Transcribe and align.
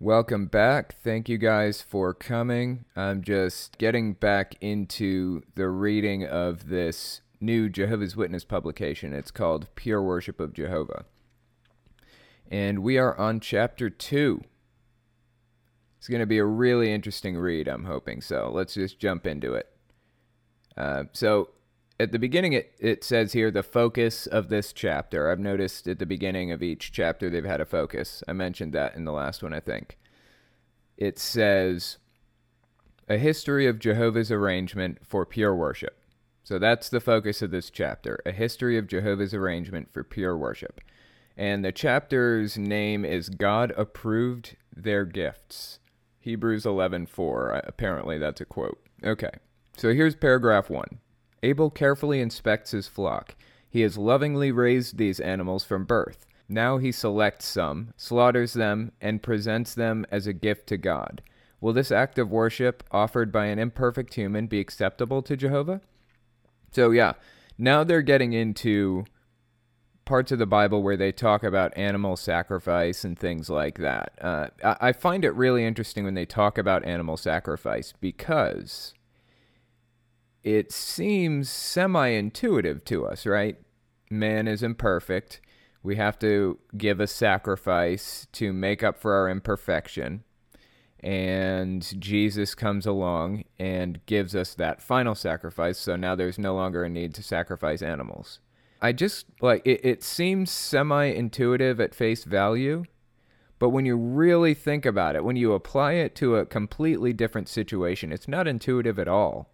Welcome 0.00 0.46
back. 0.46 0.94
Thank 1.02 1.28
you 1.28 1.38
guys 1.38 1.82
for 1.82 2.14
coming. 2.14 2.84
I'm 2.94 3.20
just 3.20 3.78
getting 3.78 4.12
back 4.12 4.54
into 4.60 5.42
the 5.56 5.68
reading 5.68 6.24
of 6.24 6.68
this 6.68 7.20
new 7.40 7.68
Jehovah's 7.68 8.14
Witness 8.14 8.44
publication. 8.44 9.12
It's 9.12 9.32
called 9.32 9.66
Pure 9.74 10.02
Worship 10.02 10.38
of 10.38 10.54
Jehovah. 10.54 11.04
And 12.48 12.84
we 12.84 12.96
are 12.96 13.18
on 13.18 13.40
chapter 13.40 13.90
2. 13.90 14.40
It's 15.98 16.06
going 16.06 16.20
to 16.20 16.26
be 16.26 16.38
a 16.38 16.44
really 16.44 16.92
interesting 16.92 17.36
read, 17.36 17.66
I'm 17.66 17.86
hoping. 17.86 18.20
So 18.20 18.52
let's 18.54 18.74
just 18.74 19.00
jump 19.00 19.26
into 19.26 19.54
it. 19.54 19.68
Uh, 20.76 21.04
so, 21.12 21.48
at 22.00 22.12
the 22.12 22.18
beginning, 22.18 22.52
it, 22.52 22.74
it 22.78 23.02
says 23.02 23.32
here 23.32 23.50
the 23.50 23.62
focus 23.62 24.26
of 24.26 24.48
this 24.48 24.72
chapter. 24.72 25.30
I've 25.30 25.40
noticed 25.40 25.88
at 25.88 25.98
the 25.98 26.06
beginning 26.06 26.52
of 26.52 26.62
each 26.62 26.92
chapter 26.92 27.28
they've 27.28 27.44
had 27.44 27.60
a 27.60 27.66
focus. 27.66 28.22
I 28.28 28.32
mentioned 28.32 28.72
that 28.72 28.94
in 28.94 29.04
the 29.04 29.12
last 29.12 29.42
one, 29.42 29.52
I 29.52 29.60
think. 29.60 29.98
It 30.96 31.18
says, 31.18 31.98
A 33.08 33.18
history 33.18 33.66
of 33.66 33.78
Jehovah's 33.78 34.30
arrangement 34.30 34.98
for 35.04 35.26
pure 35.26 35.54
worship. 35.54 35.96
So 36.44 36.58
that's 36.58 36.88
the 36.88 37.00
focus 37.00 37.42
of 37.42 37.50
this 37.50 37.68
chapter 37.68 38.20
a 38.24 38.32
history 38.32 38.78
of 38.78 38.86
Jehovah's 38.86 39.34
arrangement 39.34 39.92
for 39.92 40.02
pure 40.02 40.36
worship. 40.36 40.80
And 41.36 41.64
the 41.64 41.72
chapter's 41.72 42.56
name 42.56 43.04
is 43.04 43.28
God 43.28 43.72
approved 43.76 44.56
their 44.74 45.04
gifts. 45.04 45.78
Hebrews 46.20 46.64
11:4. 46.64 47.60
Apparently 47.66 48.18
that's 48.18 48.40
a 48.40 48.44
quote. 48.44 48.80
Okay. 49.04 49.30
So 49.76 49.92
here's 49.92 50.16
paragraph 50.16 50.70
1. 50.70 50.98
Abel 51.42 51.70
carefully 51.70 52.20
inspects 52.20 52.72
his 52.72 52.88
flock. 52.88 53.34
He 53.70 53.82
has 53.82 53.98
lovingly 53.98 54.50
raised 54.50 54.96
these 54.96 55.20
animals 55.20 55.64
from 55.64 55.84
birth. 55.84 56.26
Now 56.48 56.78
he 56.78 56.90
selects 56.92 57.46
some, 57.46 57.92
slaughters 57.96 58.54
them, 58.54 58.92
and 59.00 59.22
presents 59.22 59.74
them 59.74 60.06
as 60.10 60.26
a 60.26 60.32
gift 60.32 60.66
to 60.68 60.76
God. 60.76 61.22
Will 61.60 61.72
this 61.72 61.92
act 61.92 62.18
of 62.18 62.30
worship 62.30 62.82
offered 62.90 63.30
by 63.30 63.46
an 63.46 63.58
imperfect 63.58 64.14
human 64.14 64.46
be 64.46 64.60
acceptable 64.60 65.22
to 65.22 65.36
Jehovah? 65.36 65.80
So, 66.70 66.90
yeah, 66.90 67.14
now 67.58 67.84
they're 67.84 68.02
getting 68.02 68.32
into 68.32 69.04
parts 70.04 70.32
of 70.32 70.38
the 70.38 70.46
Bible 70.46 70.82
where 70.82 70.96
they 70.96 71.12
talk 71.12 71.42
about 71.42 71.76
animal 71.76 72.16
sacrifice 72.16 73.04
and 73.04 73.18
things 73.18 73.50
like 73.50 73.76
that. 73.78 74.12
Uh, 74.20 74.46
I 74.62 74.92
find 74.92 75.22
it 75.22 75.34
really 75.34 75.66
interesting 75.66 76.04
when 76.04 76.14
they 76.14 76.24
talk 76.24 76.56
about 76.56 76.84
animal 76.86 77.18
sacrifice 77.18 77.92
because 78.00 78.94
it 80.44 80.72
seems 80.72 81.48
semi 81.48 82.08
intuitive 82.08 82.84
to 82.86 83.06
us, 83.06 83.26
right? 83.26 83.58
Man 84.10 84.48
is 84.48 84.62
imperfect. 84.62 85.40
We 85.82 85.96
have 85.96 86.18
to 86.20 86.58
give 86.76 87.00
a 87.00 87.06
sacrifice 87.06 88.26
to 88.32 88.52
make 88.52 88.82
up 88.82 88.98
for 88.98 89.14
our 89.14 89.28
imperfection. 89.28 90.24
And 91.00 92.00
Jesus 92.00 92.54
comes 92.54 92.86
along 92.86 93.44
and 93.58 94.04
gives 94.06 94.34
us 94.34 94.54
that 94.54 94.82
final 94.82 95.14
sacrifice. 95.14 95.78
So 95.78 95.94
now 95.94 96.16
there's 96.16 96.38
no 96.38 96.54
longer 96.54 96.82
a 96.82 96.88
need 96.88 97.14
to 97.14 97.22
sacrifice 97.22 97.82
animals. 97.82 98.40
I 98.80 98.92
just 98.92 99.26
like 99.40 99.62
it, 99.64 99.80
it 99.84 100.02
seems 100.02 100.50
semi 100.50 101.04
intuitive 101.06 101.80
at 101.80 101.94
face 101.94 102.24
value, 102.24 102.84
but 103.58 103.70
when 103.70 103.84
you 103.84 103.96
really 103.96 104.54
think 104.54 104.86
about 104.86 105.16
it, 105.16 105.24
when 105.24 105.36
you 105.36 105.52
apply 105.52 105.94
it 105.94 106.14
to 106.16 106.36
a 106.36 106.46
completely 106.46 107.12
different 107.12 107.48
situation, 107.48 108.12
it's 108.12 108.28
not 108.28 108.46
intuitive 108.46 108.98
at 108.98 109.08
all. 109.08 109.50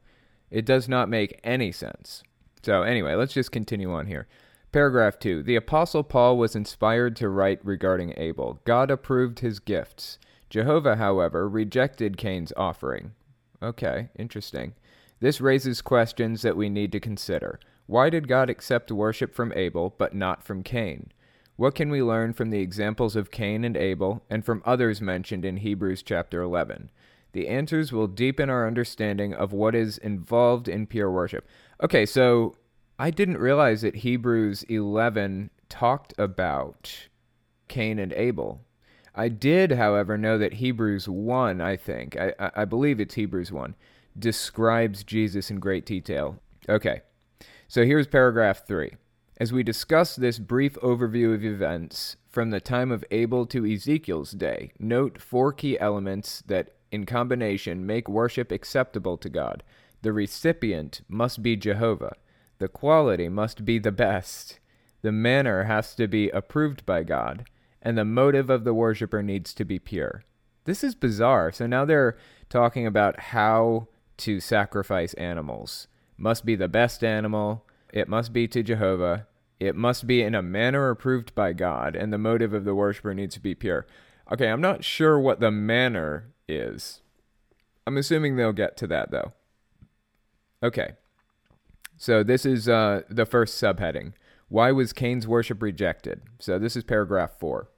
It 0.54 0.64
does 0.64 0.88
not 0.88 1.08
make 1.08 1.40
any 1.42 1.72
sense. 1.72 2.22
So, 2.62 2.84
anyway, 2.84 3.16
let's 3.16 3.32
just 3.34 3.50
continue 3.50 3.92
on 3.92 4.06
here. 4.06 4.28
Paragraph 4.70 5.18
2 5.18 5.42
The 5.42 5.56
Apostle 5.56 6.04
Paul 6.04 6.38
was 6.38 6.54
inspired 6.54 7.16
to 7.16 7.28
write 7.28 7.58
regarding 7.66 8.14
Abel. 8.16 8.60
God 8.64 8.88
approved 8.88 9.40
his 9.40 9.58
gifts. 9.58 10.16
Jehovah, 10.48 10.94
however, 10.94 11.48
rejected 11.48 12.16
Cain's 12.16 12.52
offering. 12.56 13.14
Okay, 13.60 14.10
interesting. 14.16 14.74
This 15.18 15.40
raises 15.40 15.82
questions 15.82 16.42
that 16.42 16.56
we 16.56 16.68
need 16.68 16.92
to 16.92 17.00
consider. 17.00 17.58
Why 17.86 18.08
did 18.08 18.28
God 18.28 18.48
accept 18.48 18.92
worship 18.92 19.34
from 19.34 19.52
Abel 19.56 19.92
but 19.98 20.14
not 20.14 20.44
from 20.44 20.62
Cain? 20.62 21.10
What 21.56 21.74
can 21.74 21.90
we 21.90 22.00
learn 22.00 22.32
from 22.32 22.50
the 22.50 22.60
examples 22.60 23.16
of 23.16 23.32
Cain 23.32 23.64
and 23.64 23.76
Abel 23.76 24.22
and 24.30 24.44
from 24.44 24.62
others 24.64 25.00
mentioned 25.00 25.44
in 25.44 25.56
Hebrews 25.56 26.04
chapter 26.04 26.42
11? 26.42 26.90
The 27.34 27.48
answers 27.48 27.92
will 27.92 28.06
deepen 28.06 28.48
our 28.48 28.64
understanding 28.64 29.34
of 29.34 29.52
what 29.52 29.74
is 29.74 29.98
involved 29.98 30.68
in 30.68 30.86
pure 30.86 31.10
worship. 31.10 31.46
Okay, 31.82 32.06
so 32.06 32.56
I 32.96 33.10
didn't 33.10 33.38
realize 33.38 33.82
that 33.82 33.96
Hebrews 33.96 34.62
11 34.68 35.50
talked 35.68 36.14
about 36.16 37.08
Cain 37.66 37.98
and 37.98 38.12
Abel. 38.12 38.60
I 39.16 39.28
did, 39.28 39.72
however, 39.72 40.16
know 40.16 40.38
that 40.38 40.54
Hebrews 40.54 41.08
1, 41.08 41.60
I 41.60 41.76
think, 41.76 42.16
I, 42.16 42.32
I 42.38 42.64
believe 42.64 43.00
it's 43.00 43.14
Hebrews 43.14 43.50
1, 43.50 43.74
describes 44.16 45.02
Jesus 45.02 45.50
in 45.50 45.58
great 45.58 45.84
detail. 45.84 46.38
Okay, 46.68 47.02
so 47.66 47.84
here's 47.84 48.06
paragraph 48.06 48.64
3. 48.64 48.92
As 49.38 49.52
we 49.52 49.64
discuss 49.64 50.14
this 50.14 50.38
brief 50.38 50.74
overview 50.74 51.34
of 51.34 51.44
events 51.44 52.14
from 52.28 52.50
the 52.50 52.60
time 52.60 52.92
of 52.92 53.04
Abel 53.10 53.44
to 53.46 53.66
Ezekiel's 53.66 54.30
day, 54.30 54.70
note 54.78 55.20
four 55.20 55.52
key 55.52 55.76
elements 55.80 56.44
that 56.46 56.74
in 56.94 57.04
combination 57.04 57.84
make 57.84 58.08
worship 58.08 58.52
acceptable 58.52 59.16
to 59.18 59.28
God. 59.28 59.62
The 60.02 60.12
recipient 60.12 61.00
must 61.08 61.42
be 61.42 61.56
Jehovah. 61.56 62.16
The 62.58 62.68
quality 62.68 63.28
must 63.28 63.64
be 63.64 63.78
the 63.78 63.92
best. 63.92 64.60
The 65.02 65.12
manner 65.12 65.64
has 65.64 65.94
to 65.96 66.06
be 66.06 66.30
approved 66.30 66.86
by 66.86 67.02
God. 67.02 67.46
And 67.82 67.98
the 67.98 68.04
motive 68.04 68.48
of 68.48 68.64
the 68.64 68.72
worshiper 68.72 69.22
needs 69.22 69.52
to 69.54 69.64
be 69.64 69.78
pure. 69.78 70.24
This 70.64 70.82
is 70.82 70.94
bizarre. 70.94 71.52
So 71.52 71.66
now 71.66 71.84
they're 71.84 72.16
talking 72.48 72.86
about 72.86 73.20
how 73.20 73.88
to 74.18 74.40
sacrifice 74.40 75.12
animals. 75.14 75.88
Must 76.16 76.46
be 76.46 76.54
the 76.54 76.68
best 76.68 77.04
animal. 77.04 77.66
It 77.92 78.08
must 78.08 78.32
be 78.32 78.48
to 78.48 78.62
Jehovah. 78.62 79.26
It 79.60 79.76
must 79.76 80.06
be 80.06 80.22
in 80.22 80.34
a 80.34 80.42
manner 80.42 80.88
approved 80.90 81.34
by 81.34 81.52
God. 81.52 81.96
And 81.96 82.12
the 82.12 82.18
motive 82.18 82.54
of 82.54 82.64
the 82.64 82.74
worshiper 82.74 83.14
needs 83.14 83.34
to 83.34 83.40
be 83.40 83.54
pure. 83.54 83.86
Okay, 84.32 84.48
I'm 84.48 84.60
not 84.60 84.84
sure 84.84 85.18
what 85.18 85.40
the 85.40 85.50
manner 85.50 86.33
is. 86.48 87.00
I'm 87.86 87.96
assuming 87.96 88.36
they'll 88.36 88.52
get 88.52 88.76
to 88.78 88.86
that 88.88 89.10
though. 89.10 89.32
Okay. 90.62 90.92
So 91.96 92.22
this 92.22 92.44
is 92.44 92.68
uh, 92.68 93.02
the 93.08 93.26
first 93.26 93.62
subheading. 93.62 94.14
Why 94.48 94.72
was 94.72 94.92
Cain's 94.92 95.26
worship 95.26 95.62
rejected? 95.62 96.22
So 96.38 96.58
this 96.58 96.76
is 96.76 96.84
paragraph 96.84 97.38
four. 97.38 97.68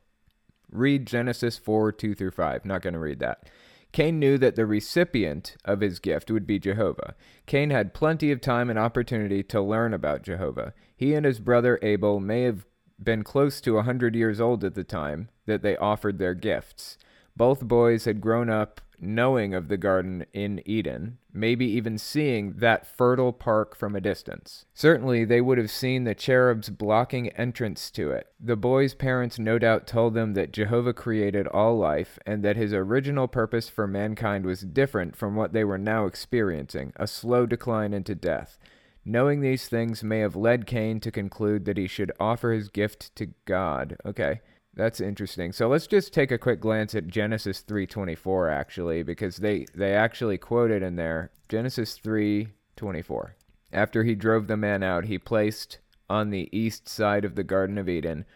Read 0.71 1.06
Genesis 1.06 1.59
4 1.59 1.93
2 1.93 2.15
through 2.15 2.32
5. 2.32 2.65
Not 2.65 2.82
going 2.82 2.94
to 2.94 3.00
read 3.00 3.21
that. 3.21 3.49
Cain 3.93 4.19
knew 4.19 4.37
that 4.37 4.56
the 4.56 4.66
recipient 4.66 5.56
of 5.65 5.81
his 5.81 6.00
gift 6.00 6.31
would 6.31 6.47
be 6.47 6.59
Jehovah. 6.59 7.15
Cain 7.47 7.71
had 7.71 7.94
plenty 7.94 8.31
of 8.31 8.41
time 8.41 8.69
and 8.69 8.78
opportunity 8.78 9.43
to 9.44 9.60
learn 9.60 9.94
about 9.94 10.22
Jehovah. 10.22 10.75
He 10.97 11.15
and 11.15 11.25
his 11.25 11.38
brother 11.38 11.78
Abel 11.83 12.21
may 12.21 12.43
have 12.43 12.66
been 13.03 13.22
close 13.22 13.60
to 13.62 13.78
a 13.78 13.84
hundred 13.84 14.15
years 14.15 14.41
old 14.41 14.65
at 14.65 14.75
the 14.75 14.84
time 14.84 15.28
that 15.47 15.62
they 15.62 15.77
offered 15.77 16.19
their 16.19 16.34
gifts. 16.34 16.98
Both 17.36 17.60
boys 17.60 18.06
had 18.06 18.20
grown 18.20 18.48
up 18.48 18.80
knowing 18.98 19.54
of 19.54 19.69
the 19.69 19.76
garden 19.76 20.24
in 20.32 20.62
Eden, 20.64 21.19
maybe 21.32 21.66
even 21.66 21.98
seeing 21.98 22.54
that 22.54 22.86
fertile 22.86 23.32
park 23.32 23.76
from 23.76 23.94
a 23.94 24.00
distance. 24.00 24.64
Certainly, 24.72 25.26
they 25.26 25.41
would 25.41 25.58
have 25.58 25.70
seen 25.70 26.04
the 26.04 26.14
cherubs 26.14 26.70
blocking 26.70 27.28
entrance 27.30 27.91
to 27.91 28.10
it. 28.10 28.28
The 28.41 28.56
boys' 28.56 28.94
parents 28.94 29.38
no 29.38 29.58
doubt 29.58 29.86
told 29.86 30.14
them 30.14 30.34
that 30.34 30.52
Jehovah 30.52 30.94
created 30.94 31.47
all 31.48 31.76
life 31.76 32.19
and 32.24 32.42
that 32.42 32.56
his 32.56 32.72
original 32.72 33.28
purpose 33.28 33.68
for 33.68 33.86
mankind 33.86 34.47
was 34.47 34.62
different 34.62 35.14
from 35.14 35.36
what 35.36 35.53
they 35.53 35.64
were 35.64 35.78
now 35.78 36.06
experiencing 36.06 36.92
a 36.97 37.06
slow 37.06 37.44
decline 37.44 37.92
into 37.92 38.14
death. 38.14 38.58
Knowing 39.04 39.41
these 39.41 39.68
things 39.68 40.03
may 40.03 40.18
have 40.18 40.34
led 40.34 40.66
Cain 40.66 40.98
to 40.98 41.12
conclude 41.12 41.64
that 41.64 41.76
he 41.76 41.86
should 41.86 42.10
offer 42.18 42.50
his 42.50 42.68
gift 42.68 43.14
to 43.14 43.26
God. 43.44 43.97
Okay. 44.04 44.41
That's 44.76 45.00
interesting. 45.00 45.53
So 45.53 45.69
let's 45.69 45.87
just 45.87 46.12
take 46.12 46.31
a 46.31 46.38
quick 46.38 46.60
glance 46.60 46.94
at 46.94 47.09
Genesis 47.09 47.62
3:24 47.62 48.50
actually 48.50 49.03
because 49.03 49.39
they 49.39 49.65
they 49.74 49.95
actually 49.95 50.36
quoted 50.36 50.83
in 50.83 50.97
there 50.97 51.30
Genesis 51.48 51.98
3:24. 51.98 53.34
After 53.72 54.04
he 54.04 54.15
drove 54.15 54.47
the 54.47 54.56
man 54.56 54.83
out, 54.83 55.06
he 55.06 55.18
placed 55.18 55.78
on 56.09 56.30
the 56.30 56.48
east 56.56 56.89
side 56.89 57.24
of 57.24 57.34
the 57.34 57.42
garden 57.42 57.78
of 57.78 57.89
Eden 57.89 58.27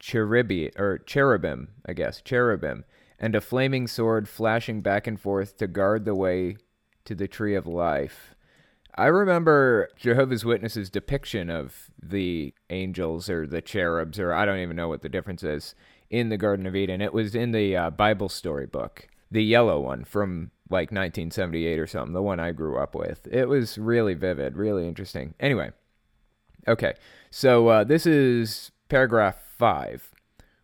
cherubi 0.00 0.70
or 0.78 0.98
cherubim, 0.98 1.68
I 1.86 1.92
guess, 1.92 2.20
cherubim, 2.20 2.84
and 3.18 3.34
a 3.34 3.40
flaming 3.40 3.86
sword 3.86 4.28
flashing 4.28 4.80
back 4.80 5.06
and 5.06 5.20
forth 5.20 5.56
to 5.58 5.66
guard 5.66 6.04
the 6.04 6.14
way 6.14 6.56
to 7.04 7.14
the 7.14 7.28
tree 7.28 7.54
of 7.54 7.66
life. 7.66 8.33
I 8.96 9.06
remember 9.06 9.88
Jehovah's 9.96 10.44
Witnesses' 10.44 10.88
depiction 10.88 11.50
of 11.50 11.90
the 12.00 12.54
angels 12.70 13.28
or 13.28 13.46
the 13.46 13.60
cherubs, 13.60 14.20
or 14.20 14.32
I 14.32 14.44
don't 14.44 14.60
even 14.60 14.76
know 14.76 14.88
what 14.88 15.02
the 15.02 15.08
difference 15.08 15.42
is, 15.42 15.74
in 16.10 16.28
the 16.28 16.36
Garden 16.36 16.66
of 16.66 16.76
Eden. 16.76 17.00
It 17.00 17.12
was 17.12 17.34
in 17.34 17.50
the 17.50 17.76
uh, 17.76 17.90
Bible 17.90 18.28
story 18.28 18.66
book, 18.66 19.08
the 19.30 19.42
yellow 19.42 19.80
one 19.80 20.04
from 20.04 20.52
like 20.70 20.90
1978 20.90 21.78
or 21.78 21.86
something, 21.86 22.12
the 22.12 22.22
one 22.22 22.38
I 22.38 22.52
grew 22.52 22.78
up 22.78 22.94
with. 22.94 23.26
It 23.30 23.48
was 23.48 23.78
really 23.78 24.14
vivid, 24.14 24.56
really 24.56 24.86
interesting. 24.86 25.34
Anyway, 25.40 25.72
okay, 26.68 26.94
so 27.30 27.68
uh, 27.68 27.84
this 27.84 28.06
is 28.06 28.70
paragraph 28.88 29.36
five. 29.58 30.12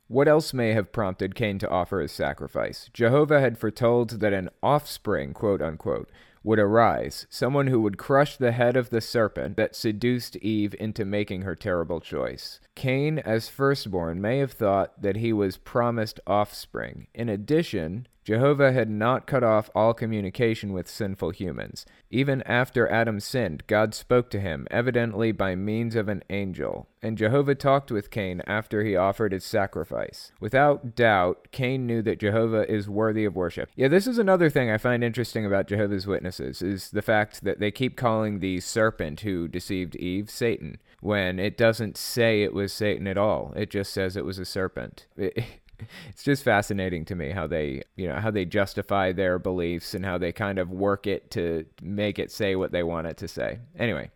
What 0.06 0.29
else 0.29 0.53
may 0.53 0.73
have 0.73 0.93
prompted 0.93 1.35
Cain 1.35 1.59
to 1.61 1.69
offer 1.69 2.00
his 2.00 2.12
sacrifice? 2.12 2.91
Jehovah 2.93 3.41
had 3.41 3.59
foretold 3.59 4.21
that 4.21 4.32
an 4.32 4.50
offspring, 4.62 5.32
quote 5.32 5.62
unquote, 5.62 6.11
would 6.43 6.59
arise, 6.59 7.27
someone 7.29 7.67
who 7.67 7.81
would 7.81 7.99
crush 7.99 8.37
the 8.37 8.53
head 8.53 8.77
of 8.77 8.91
the 8.91 9.01
serpent 9.01 9.57
that 9.57 9.77
seduced 9.77 10.37
Eve 10.37 10.75
into 10.81 11.05
making 11.05 11.43
her 11.43 11.55
terrible 11.55 12.01
choice. 12.01 12.61
Cain, 12.75 13.19
as 13.19 13.49
firstborn, 13.49 14.21
may 14.21 14.39
have 14.39 14.53
thought 14.53 15.03
that 15.03 15.17
he 15.17 15.33
was 15.33 15.57
promised 15.59 16.19
offspring. 16.27 17.07
In 17.15 17.29
addition, 17.29 18.07
Jehovah 18.31 18.71
had 18.71 18.88
not 18.88 19.27
cut 19.27 19.43
off 19.43 19.71
all 19.75 19.93
communication 19.93 20.73
with 20.73 20.88
sinful 20.88 21.31
humans. 21.31 21.85
Even 22.12 22.43
after 22.43 22.88
Adam 22.88 23.19
sinned, 23.19 23.65
God 23.67 23.93
spoke 23.93 24.31
to 24.31 24.38
him, 24.38 24.69
evidently 24.71 25.32
by 25.32 25.56
means 25.56 25.97
of 25.97 26.09
an 26.09 26.23
angel. 26.31 26.87
And 27.03 27.19
Jehovah 27.19 27.56
talked 27.56 27.91
with 27.91 28.12
Cain 28.12 28.41
after 28.47 28.85
he 28.85 28.94
offered 28.94 29.32
his 29.32 29.43
sacrifice. 29.43 30.31
Without 30.38 30.94
doubt, 30.94 31.49
Cain 31.50 31.88
knew 31.88 32.03
that 32.03 32.21
Jehovah 32.21 32.71
is 32.71 32.88
worthy 32.88 33.25
of 33.25 33.35
worship. 33.35 33.69
Yeah, 33.75 33.88
this 33.88 34.06
is 34.06 34.17
another 34.17 34.49
thing 34.49 34.71
I 34.71 34.79
find 34.79 35.03
interesting 35.03 35.44
about 35.44 35.67
Jehovah's 35.67 36.06
Witnesses 36.06 36.62
is 36.62 36.91
the 36.91 37.03
fact 37.03 37.43
that 37.43 37.59
they 37.59 37.73
keep 37.73 37.97
calling 37.97 38.38
the 38.38 38.61
serpent 38.61 39.23
who 39.23 39.49
deceived 39.49 39.97
Eve 39.97 40.31
Satan 40.31 40.79
when 41.00 41.41
it 41.41 41.56
doesn't 41.56 41.97
say 41.97 42.44
it 42.44 42.55
was 42.55 42.73
Satan 42.73 43.09
at 43.09 43.19
all. 43.19 43.53
It 43.56 43.71
just 43.71 43.93
says 43.93 44.17
it 44.17 44.25
was 44.25 44.38
a 44.38 44.44
serpent. 44.44 45.09
It, 45.17 45.43
it's 46.09 46.23
just 46.23 46.43
fascinating 46.43 47.05
to 47.05 47.15
me 47.15 47.31
how 47.31 47.47
they 47.47 47.82
you 47.97 48.09
know 48.09 48.17
how 48.17 48.31
they 48.31 48.44
justify 48.44 49.12
their 49.12 49.38
beliefs 49.38 49.94
and 49.94 50.05
how 50.05 50.19
they 50.19 50.32
kind 50.32 50.59
of 50.59 50.71
work 50.71 51.06
it 51.06 51.31
to 51.31 51.65
make 51.82 52.19
it 52.19 52.31
say 52.31 52.56
what 52.56 52.73
they 52.73 52.82
want 52.82 53.06
it 53.06 53.17
to 53.17 53.29
say 53.29 53.59
anyway 53.79 54.11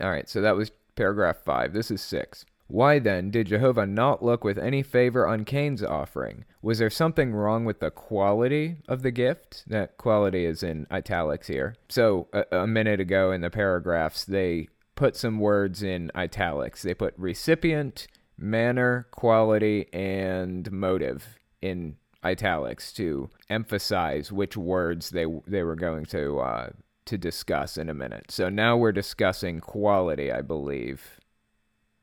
all 0.00 0.10
right 0.10 0.28
so 0.28 0.40
that 0.40 0.56
was 0.56 0.70
paragraph 0.96 1.38
5 1.44 1.72
this 1.72 1.90
is 1.90 2.00
6 2.02 2.44
why 2.70 3.00
then 3.00 3.30
did 3.30 3.48
Jehovah 3.48 3.84
not 3.84 4.22
look 4.24 4.44
with 4.44 4.56
any 4.56 4.84
favor 4.84 5.26
on 5.26 5.44
Cain's 5.44 5.82
offering? 5.82 6.44
Was 6.62 6.78
there 6.78 6.88
something 6.88 7.32
wrong 7.32 7.64
with 7.64 7.80
the 7.80 7.90
quality 7.90 8.76
of 8.86 9.02
the 9.02 9.10
gift? 9.10 9.64
That 9.66 9.96
quality 9.98 10.44
is 10.44 10.62
in 10.62 10.86
italics 10.88 11.48
here. 11.48 11.74
So, 11.88 12.28
a, 12.32 12.44
a 12.58 12.66
minute 12.68 13.00
ago 13.00 13.32
in 13.32 13.40
the 13.40 13.50
paragraphs, 13.50 14.24
they 14.24 14.68
put 14.94 15.16
some 15.16 15.40
words 15.40 15.82
in 15.82 16.12
italics. 16.14 16.82
They 16.82 16.94
put 16.94 17.14
recipient, 17.16 18.06
manner, 18.40 19.06
quality, 19.10 19.92
and 19.92 20.70
motive 20.72 21.38
in 21.60 21.96
italics 22.22 22.92
to 22.92 23.30
emphasize 23.48 24.30
which 24.30 24.56
words 24.56 25.10
they 25.10 25.24
they 25.46 25.62
were 25.62 25.76
going 25.76 26.04
to 26.04 26.38
uh, 26.40 26.70
to 27.06 27.18
discuss 27.18 27.76
in 27.76 27.88
a 27.88 27.94
minute. 27.94 28.30
So 28.30 28.48
now 28.48 28.76
we're 28.76 28.92
discussing 28.92 29.60
quality, 29.60 30.30
I 30.30 30.42
believe. 30.42 31.20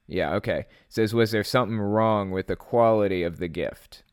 Yeah, 0.08 0.34
okay. 0.36 0.60
It 0.60 0.68
says 0.90 1.14
was 1.14 1.32
there 1.32 1.44
something 1.44 1.80
wrong 1.80 2.32
with 2.32 2.48
the 2.48 2.56
quality 2.56 3.24
of 3.24 3.38
the 3.38 3.48
gift? 3.48 4.04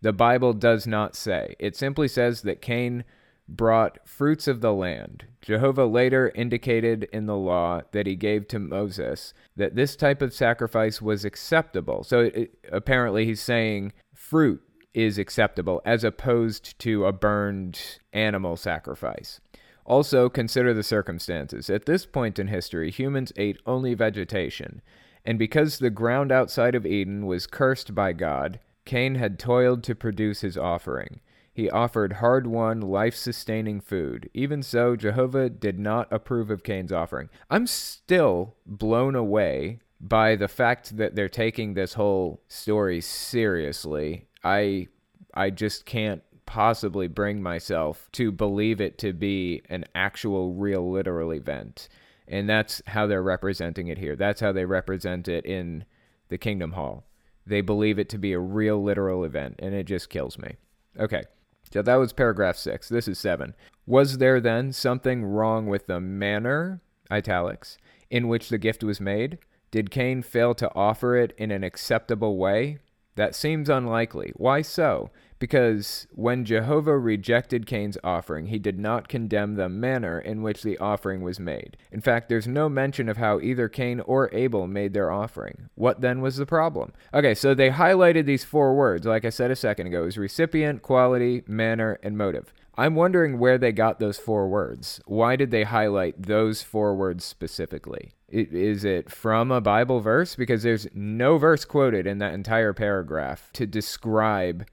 The 0.00 0.12
Bible 0.12 0.52
does 0.52 0.86
not 0.86 1.16
say. 1.16 1.56
It 1.58 1.76
simply 1.76 2.08
says 2.08 2.42
that 2.42 2.62
Cain 2.62 3.04
brought 3.48 4.06
fruits 4.06 4.46
of 4.46 4.60
the 4.60 4.72
land. 4.72 5.24
Jehovah 5.40 5.86
later 5.86 6.30
indicated 6.34 7.08
in 7.12 7.26
the 7.26 7.36
law 7.36 7.80
that 7.92 8.06
he 8.06 8.14
gave 8.14 8.46
to 8.48 8.58
Moses 8.58 9.32
that 9.56 9.74
this 9.74 9.96
type 9.96 10.20
of 10.20 10.34
sacrifice 10.34 11.00
was 11.00 11.24
acceptable. 11.24 12.04
So 12.04 12.20
it, 12.20 12.58
apparently 12.70 13.24
he's 13.24 13.40
saying 13.40 13.92
fruit 14.14 14.60
is 14.92 15.18
acceptable 15.18 15.80
as 15.84 16.04
opposed 16.04 16.78
to 16.80 17.06
a 17.06 17.12
burned 17.12 17.80
animal 18.12 18.56
sacrifice. 18.56 19.40
Also, 19.86 20.28
consider 20.28 20.74
the 20.74 20.82
circumstances. 20.82 21.70
At 21.70 21.86
this 21.86 22.04
point 22.04 22.38
in 22.38 22.48
history, 22.48 22.90
humans 22.90 23.32
ate 23.36 23.58
only 23.64 23.94
vegetation, 23.94 24.82
and 25.24 25.38
because 25.38 25.78
the 25.78 25.88
ground 25.88 26.30
outside 26.30 26.74
of 26.74 26.84
Eden 26.84 27.24
was 27.24 27.46
cursed 27.46 27.94
by 27.94 28.12
God, 28.12 28.60
Cain 28.84 29.14
had 29.14 29.38
toiled 29.38 29.82
to 29.84 29.94
produce 29.94 30.42
his 30.42 30.58
offering. 30.58 31.20
He 31.58 31.68
offered 31.68 32.12
hard 32.12 32.46
won, 32.46 32.80
life 32.80 33.16
sustaining 33.16 33.80
food. 33.80 34.30
Even 34.32 34.62
so, 34.62 34.94
Jehovah 34.94 35.50
did 35.50 35.76
not 35.76 36.06
approve 36.12 36.50
of 36.50 36.62
Cain's 36.62 36.92
offering. 36.92 37.30
I'm 37.50 37.66
still 37.66 38.54
blown 38.64 39.16
away 39.16 39.80
by 40.00 40.36
the 40.36 40.46
fact 40.46 40.98
that 40.98 41.16
they're 41.16 41.28
taking 41.28 41.74
this 41.74 41.94
whole 41.94 42.44
story 42.46 43.00
seriously. 43.00 44.28
I 44.44 44.86
I 45.34 45.50
just 45.50 45.84
can't 45.84 46.22
possibly 46.46 47.08
bring 47.08 47.42
myself 47.42 48.08
to 48.12 48.30
believe 48.30 48.80
it 48.80 48.96
to 48.98 49.12
be 49.12 49.62
an 49.68 49.84
actual 49.96 50.54
real 50.54 50.88
literal 50.88 51.32
event. 51.32 51.88
And 52.28 52.48
that's 52.48 52.82
how 52.86 53.08
they're 53.08 53.20
representing 53.20 53.88
it 53.88 53.98
here. 53.98 54.14
That's 54.14 54.40
how 54.40 54.52
they 54.52 54.64
represent 54.64 55.26
it 55.26 55.44
in 55.44 55.86
the 56.28 56.38
Kingdom 56.38 56.74
Hall. 56.74 57.02
They 57.44 57.62
believe 57.62 57.98
it 57.98 58.08
to 58.10 58.18
be 58.18 58.32
a 58.32 58.38
real 58.38 58.80
literal 58.80 59.24
event, 59.24 59.56
and 59.58 59.74
it 59.74 59.86
just 59.86 60.08
kills 60.08 60.38
me. 60.38 60.54
Okay. 61.00 61.24
So 61.72 61.82
that 61.82 61.96
was 61.96 62.12
paragraph 62.12 62.56
six. 62.56 62.88
This 62.88 63.08
is 63.08 63.18
seven. 63.18 63.54
Was 63.86 64.18
there 64.18 64.40
then 64.40 64.72
something 64.72 65.24
wrong 65.24 65.66
with 65.66 65.86
the 65.86 66.00
manner, 66.00 66.80
italics, 67.10 67.78
in 68.10 68.28
which 68.28 68.48
the 68.48 68.58
gift 68.58 68.82
was 68.82 69.00
made? 69.00 69.38
Did 69.70 69.90
Cain 69.90 70.22
fail 70.22 70.54
to 70.54 70.74
offer 70.74 71.16
it 71.16 71.34
in 71.36 71.50
an 71.50 71.64
acceptable 71.64 72.38
way? 72.38 72.78
That 73.16 73.34
seems 73.34 73.68
unlikely. 73.68 74.32
Why 74.36 74.62
so? 74.62 75.10
Because 75.38 76.06
when 76.10 76.44
Jehovah 76.44 76.98
rejected 76.98 77.66
Cain's 77.66 77.98
offering, 78.02 78.46
he 78.46 78.58
did 78.58 78.78
not 78.78 79.08
condemn 79.08 79.54
the 79.54 79.68
manner 79.68 80.18
in 80.18 80.42
which 80.42 80.62
the 80.62 80.78
offering 80.78 81.22
was 81.22 81.38
made. 81.38 81.76
In 81.92 82.00
fact, 82.00 82.28
there's 82.28 82.48
no 82.48 82.68
mention 82.68 83.08
of 83.08 83.16
how 83.16 83.38
either 83.40 83.68
Cain 83.68 84.00
or 84.00 84.28
Abel 84.34 84.66
made 84.66 84.94
their 84.94 85.10
offering. 85.10 85.68
What 85.74 86.00
then 86.00 86.20
was 86.20 86.36
the 86.36 86.46
problem? 86.46 86.92
Okay, 87.14 87.34
so 87.34 87.54
they 87.54 87.70
highlighted 87.70 88.26
these 88.26 88.44
four 88.44 88.74
words, 88.74 89.06
like 89.06 89.24
I 89.24 89.30
said 89.30 89.50
a 89.50 89.56
second 89.56 89.86
ago, 89.86 90.04
is 90.04 90.18
recipient, 90.18 90.82
quality, 90.82 91.42
manner, 91.46 91.98
and 92.02 92.18
motive. 92.18 92.52
I'm 92.76 92.94
wondering 92.94 93.40
where 93.40 93.58
they 93.58 93.72
got 93.72 93.98
those 93.98 94.18
four 94.18 94.48
words. 94.48 95.00
Why 95.06 95.34
did 95.34 95.50
they 95.50 95.64
highlight 95.64 96.22
those 96.22 96.62
four 96.62 96.94
words 96.94 97.24
specifically? 97.24 98.12
Is 98.28 98.84
it 98.84 99.10
from 99.10 99.50
a 99.50 99.60
Bible 99.60 99.98
verse? 100.00 100.36
Because 100.36 100.62
there's 100.62 100.86
no 100.94 101.38
verse 101.38 101.64
quoted 101.64 102.06
in 102.06 102.18
that 102.18 102.34
entire 102.34 102.72
paragraph 102.72 103.50
to 103.54 103.66
describe 103.66 104.64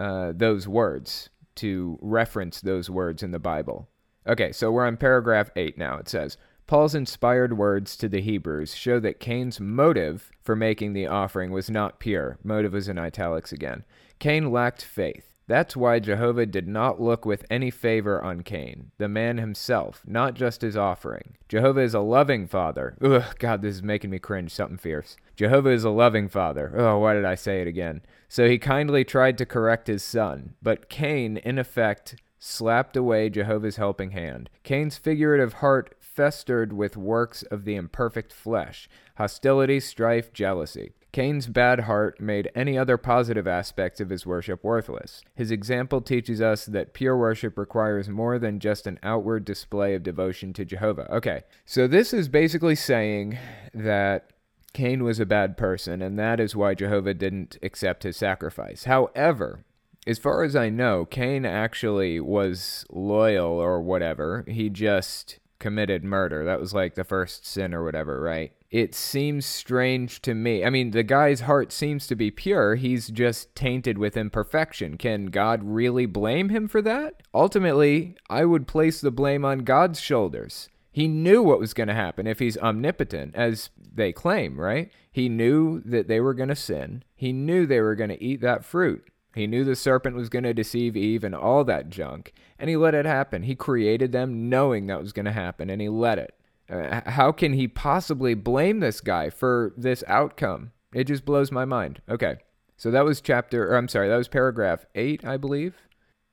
uh, 0.00 0.32
those 0.34 0.66
words, 0.66 1.28
to 1.56 1.98
reference 2.00 2.60
those 2.60 2.88
words 2.88 3.22
in 3.22 3.32
the 3.32 3.38
Bible. 3.38 3.86
Okay, 4.26 4.50
so 4.50 4.70
we're 4.70 4.86
on 4.86 4.96
paragraph 4.96 5.50
8 5.54 5.76
now. 5.76 5.98
It 5.98 6.08
says, 6.08 6.38
Paul's 6.66 6.94
inspired 6.94 7.58
words 7.58 7.96
to 7.98 8.08
the 8.08 8.20
Hebrews 8.20 8.74
show 8.74 8.98
that 9.00 9.20
Cain's 9.20 9.60
motive 9.60 10.30
for 10.40 10.56
making 10.56 10.94
the 10.94 11.06
offering 11.06 11.50
was 11.50 11.68
not 11.68 12.00
pure. 12.00 12.38
Motive 12.42 12.74
is 12.74 12.88
in 12.88 12.98
italics 12.98 13.52
again. 13.52 13.84
Cain 14.18 14.50
lacked 14.50 14.82
faith. 14.82 15.29
That's 15.50 15.76
why 15.76 15.98
Jehovah 15.98 16.46
did 16.46 16.68
not 16.68 17.00
look 17.00 17.26
with 17.26 17.44
any 17.50 17.72
favor 17.72 18.22
on 18.22 18.44
Cain, 18.44 18.92
the 18.98 19.08
man 19.08 19.38
himself, 19.38 20.00
not 20.06 20.34
just 20.34 20.60
his 20.60 20.76
offering. 20.76 21.36
Jehovah 21.48 21.80
is 21.80 21.92
a 21.92 21.98
loving 21.98 22.46
father. 22.46 22.96
Ugh, 23.02 23.36
God, 23.40 23.60
this 23.60 23.74
is 23.74 23.82
making 23.82 24.10
me 24.10 24.20
cringe, 24.20 24.52
something 24.52 24.78
fierce. 24.78 25.16
Jehovah 25.34 25.70
is 25.70 25.82
a 25.82 25.90
loving 25.90 26.28
father. 26.28 26.72
Oh, 26.76 27.00
why 27.00 27.14
did 27.14 27.24
I 27.24 27.34
say 27.34 27.60
it 27.60 27.66
again? 27.66 28.02
So 28.28 28.48
he 28.48 28.58
kindly 28.58 29.02
tried 29.02 29.36
to 29.38 29.44
correct 29.44 29.88
his 29.88 30.04
son, 30.04 30.54
but 30.62 30.88
Cain, 30.88 31.38
in 31.38 31.58
effect, 31.58 32.14
slapped 32.38 32.96
away 32.96 33.28
Jehovah's 33.28 33.74
helping 33.74 34.12
hand. 34.12 34.50
Cain's 34.62 34.98
figurative 34.98 35.54
heart 35.54 35.96
festered 35.98 36.72
with 36.72 36.96
works 36.96 37.42
of 37.42 37.64
the 37.64 37.74
imperfect 37.74 38.32
flesh 38.32 38.88
hostility, 39.16 39.80
strife, 39.80 40.32
jealousy. 40.32 40.92
Cain's 41.12 41.48
bad 41.48 41.80
heart 41.80 42.20
made 42.20 42.50
any 42.54 42.78
other 42.78 42.96
positive 42.96 43.48
aspects 43.48 44.00
of 44.00 44.10
his 44.10 44.24
worship 44.24 44.62
worthless. 44.62 45.22
His 45.34 45.50
example 45.50 46.00
teaches 46.00 46.40
us 46.40 46.64
that 46.66 46.94
pure 46.94 47.16
worship 47.16 47.58
requires 47.58 48.08
more 48.08 48.38
than 48.38 48.60
just 48.60 48.86
an 48.86 48.98
outward 49.02 49.44
display 49.44 49.94
of 49.94 50.02
devotion 50.02 50.52
to 50.52 50.64
Jehovah. 50.64 51.12
Okay, 51.12 51.42
so 51.66 51.86
this 51.86 52.12
is 52.12 52.28
basically 52.28 52.76
saying 52.76 53.38
that 53.74 54.30
Cain 54.72 55.02
was 55.02 55.18
a 55.18 55.26
bad 55.26 55.56
person, 55.56 56.00
and 56.00 56.18
that 56.18 56.38
is 56.38 56.54
why 56.54 56.74
Jehovah 56.74 57.14
didn't 57.14 57.56
accept 57.62 58.04
his 58.04 58.16
sacrifice. 58.16 58.84
However, 58.84 59.64
as 60.06 60.18
far 60.18 60.44
as 60.44 60.54
I 60.54 60.68
know, 60.70 61.04
Cain 61.04 61.44
actually 61.44 62.20
was 62.20 62.86
loyal 62.88 63.52
or 63.52 63.82
whatever. 63.82 64.44
He 64.46 64.70
just 64.70 65.40
committed 65.60 66.02
murder. 66.02 66.44
That 66.44 66.58
was 66.58 66.74
like 66.74 66.96
the 66.96 67.04
first 67.04 67.46
sin 67.46 67.72
or 67.72 67.84
whatever, 67.84 68.20
right? 68.20 68.52
it 68.70 68.94
seems 68.94 69.44
strange 69.44 70.22
to 70.22 70.32
me. 70.32 70.64
I 70.64 70.70
mean, 70.70 70.92
the 70.92 71.02
guy's 71.02 71.40
heart 71.40 71.72
seems 71.72 72.06
to 72.06 72.14
be 72.14 72.30
pure. 72.30 72.76
He's 72.76 73.08
just 73.08 73.54
tainted 73.56 73.98
with 73.98 74.16
imperfection. 74.16 74.96
Can 74.96 75.26
God 75.26 75.64
really 75.64 76.06
blame 76.06 76.50
him 76.50 76.68
for 76.68 76.80
that? 76.82 77.22
Ultimately, 77.34 78.14
I 78.28 78.44
would 78.44 78.68
place 78.68 79.00
the 79.00 79.10
blame 79.10 79.44
on 79.44 79.60
God's 79.60 80.00
shoulders. 80.00 80.68
He 80.92 81.08
knew 81.08 81.42
what 81.42 81.58
was 81.58 81.74
going 81.74 81.88
to 81.88 81.94
happen 81.94 82.26
if 82.26 82.38
he's 82.38 82.58
omnipotent, 82.58 83.34
as 83.34 83.70
they 83.92 84.12
claim, 84.12 84.58
right? 84.58 84.90
He 85.10 85.28
knew 85.28 85.80
that 85.84 86.06
they 86.06 86.20
were 86.20 86.34
going 86.34 86.48
to 86.48 86.56
sin. 86.56 87.02
He 87.16 87.32
knew 87.32 87.66
they 87.66 87.80
were 87.80 87.96
going 87.96 88.10
to 88.10 88.22
eat 88.22 88.40
that 88.42 88.64
fruit. 88.64 89.04
He 89.34 89.46
knew 89.46 89.64
the 89.64 89.76
serpent 89.76 90.16
was 90.16 90.28
going 90.28 90.44
to 90.44 90.54
deceive 90.54 90.96
Eve 90.96 91.24
and 91.24 91.34
all 91.34 91.64
that 91.64 91.90
junk, 91.90 92.32
and 92.58 92.68
he 92.68 92.76
let 92.76 92.94
it 92.94 93.06
happen. 93.06 93.44
He 93.44 93.54
created 93.54 94.12
them 94.12 94.48
knowing 94.48 94.86
that 94.86 95.00
was 95.00 95.12
going 95.12 95.26
to 95.26 95.32
happen, 95.32 95.70
and 95.70 95.80
he 95.80 95.88
let 95.88 96.18
it. 96.18 96.34
Uh, 96.68 97.00
how 97.10 97.32
can 97.32 97.52
he 97.52 97.68
possibly 97.68 98.34
blame 98.34 98.80
this 98.80 99.00
guy 99.00 99.30
for 99.30 99.72
this 99.76 100.04
outcome? 100.06 100.72
It 100.92 101.04
just 101.04 101.24
blows 101.24 101.52
my 101.52 101.64
mind. 101.64 102.02
Okay. 102.08 102.36
So 102.80 102.90
that 102.92 103.04
was 103.04 103.20
chapter, 103.20 103.70
or 103.70 103.76
I'm 103.76 103.88
sorry, 103.88 104.08
that 104.08 104.16
was 104.16 104.26
paragraph 104.26 104.86
eight, 104.94 105.22
I 105.22 105.36
believe. 105.36 105.74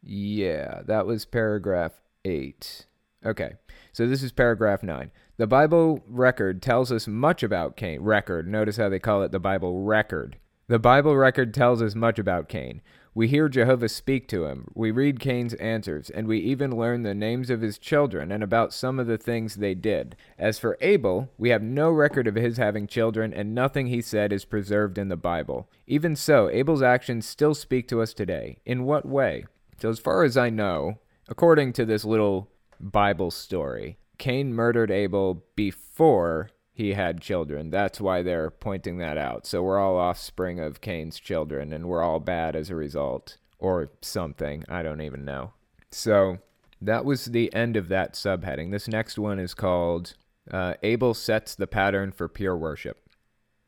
Yeah, 0.01 0.81
that 0.85 1.05
was 1.05 1.25
paragraph 1.25 1.91
eight. 2.23 2.85
Okay, 3.25 3.55
so 3.91 4.07
this 4.07 4.23
is 4.23 4.31
paragraph 4.31 4.81
nine. 4.81 5.11
The 5.35 5.45
Bible 5.45 6.01
record 6.07 6.61
tells 6.61 6.89
us 6.89 7.05
much 7.05 7.43
about 7.43 7.75
Cain. 7.75 7.99
Record. 7.99 8.47
Notice 8.47 8.77
how 8.77 8.87
they 8.87 8.97
call 8.97 9.23
it 9.23 9.33
the 9.33 9.41
Bible 9.41 9.83
record. 9.83 10.37
The 10.69 10.79
Bible 10.79 11.15
record 11.15 11.53
tells 11.53 11.81
us 11.81 11.95
much 11.95 12.19
about 12.19 12.49
Cain. 12.49 12.81
We 13.13 13.29
hear 13.29 13.47
Jehovah 13.47 13.87
speak 13.87 14.27
to 14.27 14.47
him. 14.47 14.67
We 14.75 14.91
read 14.91 15.21
Cain's 15.21 15.53
answers, 15.53 16.09
and 16.09 16.27
we 16.27 16.39
even 16.39 16.75
learn 16.75 17.03
the 17.03 17.13
names 17.13 17.49
of 17.49 17.61
his 17.61 17.77
children 17.77 18.33
and 18.33 18.43
about 18.43 18.73
some 18.73 18.99
of 18.99 19.07
the 19.07 19.17
things 19.17 19.55
they 19.55 19.73
did. 19.73 20.17
As 20.37 20.59
for 20.59 20.77
Abel, 20.81 21.31
we 21.37 21.51
have 21.51 21.63
no 21.63 21.89
record 21.89 22.27
of 22.27 22.35
his 22.35 22.57
having 22.57 22.85
children, 22.85 23.33
and 23.33 23.55
nothing 23.55 23.87
he 23.87 24.01
said 24.01 24.33
is 24.33 24.43
preserved 24.43 24.97
in 24.97 25.07
the 25.07 25.15
Bible. 25.15 25.69
Even 25.87 26.17
so, 26.17 26.49
Abel's 26.49 26.81
actions 26.81 27.25
still 27.25 27.55
speak 27.55 27.87
to 27.87 28.01
us 28.01 28.13
today. 28.13 28.57
In 28.65 28.83
what 28.83 29.05
way? 29.05 29.45
So, 29.81 29.89
as 29.89 29.99
far 29.99 30.23
as 30.23 30.35
I 30.35 30.49
know, 30.49 30.99
according 31.29 31.71
to 31.73 31.85
this 31.85 32.03
little 32.03 32.49
Bible 32.77 33.31
story, 33.31 33.99
Cain 34.17 34.53
murdered 34.53 34.91
Abel 34.91 35.45
before 35.55 36.49
he 36.77 36.93
had 36.93 37.21
children. 37.21 37.71
That's 37.71 37.99
why 37.99 38.21
they're 38.21 38.51
pointing 38.51 38.99
that 38.99 39.17
out. 39.17 39.47
So 39.47 39.63
we're 39.63 39.79
all 39.79 39.97
offspring 39.97 40.59
of 40.59 40.79
Cain's 40.79 41.19
children, 41.19 41.73
and 41.73 41.87
we're 41.87 42.03
all 42.03 42.19
bad 42.19 42.55
as 42.55 42.69
a 42.69 42.75
result, 42.75 43.37
or 43.57 43.89
something. 44.03 44.63
I 44.69 44.83
don't 44.83 45.01
even 45.01 45.25
know. 45.25 45.53
So 45.89 46.37
that 46.79 47.03
was 47.03 47.25
the 47.25 47.51
end 47.51 47.77
of 47.77 47.87
that 47.87 48.13
subheading. 48.13 48.69
This 48.69 48.87
next 48.87 49.17
one 49.17 49.39
is 49.39 49.55
called 49.55 50.13
uh, 50.51 50.75
Abel 50.83 51.15
Sets 51.15 51.55
the 51.55 51.65
Pattern 51.65 52.11
for 52.11 52.27
Pure 52.27 52.57
Worship. 52.57 52.99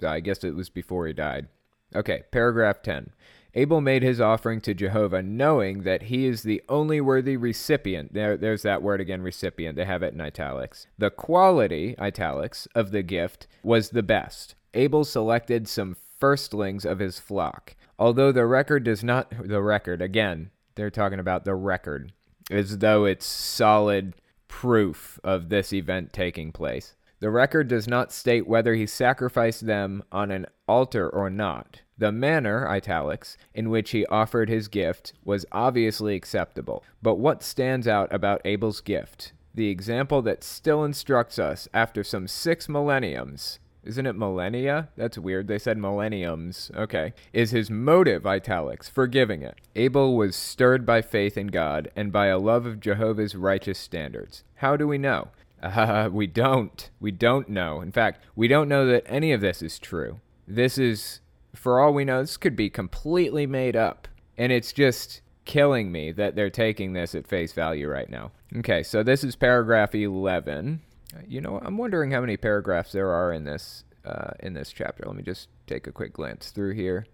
I 0.05 0.19
guess 0.19 0.43
it 0.43 0.53
was 0.53 0.69
before 0.69 1.07
he 1.07 1.13
died. 1.13 1.47
Okay, 1.95 2.25
paragraph 2.29 2.83
10. 2.83 3.09
Abel 3.55 3.81
made 3.81 4.03
his 4.03 4.21
offering 4.21 4.61
to 4.61 4.73
Jehovah, 4.73 5.23
knowing 5.23 5.81
that 5.83 6.03
he 6.03 6.25
is 6.25 6.43
the 6.43 6.61
only 6.69 7.01
worthy 7.01 7.35
recipient. 7.35 8.13
There, 8.13 8.37
there's 8.37 8.61
that 8.61 8.83
word 8.83 9.01
again, 9.01 9.21
recipient. 9.21 9.75
They 9.75 9.85
have 9.85 10.03
it 10.03 10.13
in 10.13 10.21
italics. 10.21 10.87
The 10.97 11.09
quality, 11.09 11.95
italics, 11.97 12.67
of 12.75 12.91
the 12.91 13.01
gift 13.01 13.47
was 13.63 13.89
the 13.89 14.03
best. 14.03 14.55
Abel 14.73 15.03
selected 15.03 15.67
some 15.67 15.97
firstlings 16.19 16.85
of 16.85 16.99
his 16.99 17.19
flock. 17.19 17.75
Although 17.97 18.31
the 18.31 18.45
record 18.45 18.83
does 18.83 19.03
not, 19.03 19.33
the 19.43 19.61
record, 19.61 20.01
again, 20.01 20.51
they're 20.75 20.91
talking 20.91 21.19
about 21.19 21.43
the 21.43 21.55
record, 21.55 22.13
as 22.51 22.77
though 22.77 23.05
it's 23.05 23.25
solid 23.25 24.13
proof 24.47 25.19
of 25.23 25.49
this 25.49 25.73
event 25.73 26.13
taking 26.13 26.51
place. 26.51 26.95
The 27.19 27.29
record 27.29 27.67
does 27.67 27.87
not 27.87 28.13
state 28.13 28.47
whether 28.47 28.75
he 28.75 28.85
sacrificed 28.85 29.65
them 29.65 30.03
on 30.11 30.31
an 30.31 30.45
altar 30.67 31.09
or 31.09 31.29
not. 31.29 31.81
The 31.99 32.13
manner, 32.13 32.65
italics, 32.65 33.35
in 33.53 33.69
which 33.69 33.91
he 33.91 34.05
offered 34.05 34.47
his 34.47 34.69
gift 34.69 35.11
was 35.25 35.45
obviously 35.51 36.15
acceptable. 36.15 36.81
But 37.01 37.15
what 37.15 37.43
stands 37.43 37.89
out 37.89 38.07
about 38.13 38.41
Abel's 38.45 38.79
gift? 38.79 39.33
The 39.53 39.67
example 39.67 40.21
that 40.21 40.41
still 40.41 40.85
instructs 40.85 41.37
us 41.37 41.67
after 41.73 42.05
some 42.05 42.25
six 42.29 42.69
millenniums. 42.69 43.59
Isn't 43.83 44.05
it 44.05 44.15
millennia? 44.15 44.87
That's 44.95 45.17
weird. 45.17 45.49
They 45.49 45.59
said 45.59 45.77
millenniums. 45.77 46.71
Okay. 46.73 47.13
Is 47.33 47.51
his 47.51 47.69
motive, 47.69 48.25
italics, 48.25 48.87
for 48.87 49.05
giving 49.05 49.41
it. 49.41 49.59
Abel 49.75 50.15
was 50.15 50.37
stirred 50.37 50.85
by 50.85 51.01
faith 51.01 51.37
in 51.37 51.47
God 51.47 51.91
and 51.97 52.13
by 52.13 52.27
a 52.27 52.39
love 52.39 52.65
of 52.65 52.79
Jehovah's 52.79 53.35
righteous 53.35 53.77
standards. 53.77 54.45
How 54.55 54.77
do 54.77 54.87
we 54.87 54.97
know? 54.97 55.31
Uh, 55.61 56.07
we 56.13 56.27
don't. 56.27 56.89
We 57.01 57.11
don't 57.11 57.49
know. 57.49 57.81
In 57.81 57.91
fact, 57.91 58.23
we 58.37 58.47
don't 58.47 58.69
know 58.69 58.85
that 58.85 59.03
any 59.05 59.33
of 59.33 59.41
this 59.41 59.61
is 59.61 59.77
true. 59.77 60.21
This 60.47 60.77
is 60.77 61.19
for 61.55 61.79
all 61.79 61.93
we 61.93 62.05
know, 62.05 62.21
this 62.21 62.37
could 62.37 62.55
be 62.55 62.69
completely 62.69 63.45
made 63.45 63.75
up. 63.75 64.07
And 64.37 64.51
it's 64.51 64.71
just 64.71 65.21
killing 65.45 65.91
me 65.91 66.11
that 66.13 66.35
they're 66.35 66.49
taking 66.49 66.93
this 66.93 67.15
at 67.15 67.27
face 67.27 67.53
value 67.53 67.87
right 67.87 68.09
now. 68.09 68.31
Okay, 68.57 68.83
so 68.83 69.03
this 69.03 69.23
is 69.23 69.35
paragraph 69.35 69.93
11. 69.93 70.81
You 71.27 71.41
know, 71.41 71.59
I'm 71.63 71.77
wondering 71.77 72.11
how 72.11 72.21
many 72.21 72.37
paragraphs 72.37 72.91
there 72.91 73.11
are 73.11 73.33
in 73.33 73.43
this 73.43 73.83
uh, 74.05 74.31
in 74.39 74.53
this 74.53 74.71
chapter. 74.71 75.03
Let 75.05 75.15
me 75.15 75.23
just 75.23 75.49
take 75.67 75.87
a 75.87 75.91
quick 75.91 76.13
glance 76.13 76.51
through 76.51 76.73
here 76.73 77.05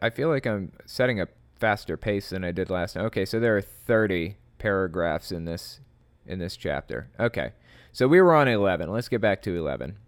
I 0.00 0.10
feel 0.10 0.28
like 0.28 0.46
I'm 0.46 0.72
setting 0.86 1.20
a 1.20 1.28
faster 1.58 1.96
pace 1.96 2.30
than 2.30 2.44
I 2.44 2.52
did 2.52 2.70
last 2.70 2.94
time. 2.94 3.04
Okay, 3.06 3.24
so 3.24 3.40
there 3.40 3.56
are 3.56 3.62
30 3.62 4.36
paragraphs 4.58 5.32
in 5.32 5.44
this 5.44 5.80
in 6.24 6.38
this 6.38 6.56
chapter. 6.56 7.10
Okay, 7.18 7.52
so 7.90 8.06
we 8.06 8.20
were 8.20 8.34
on 8.34 8.46
11. 8.46 8.90
Let's 8.90 9.08
get 9.08 9.20
back 9.20 9.42
to 9.42 9.56
11. 9.56 9.98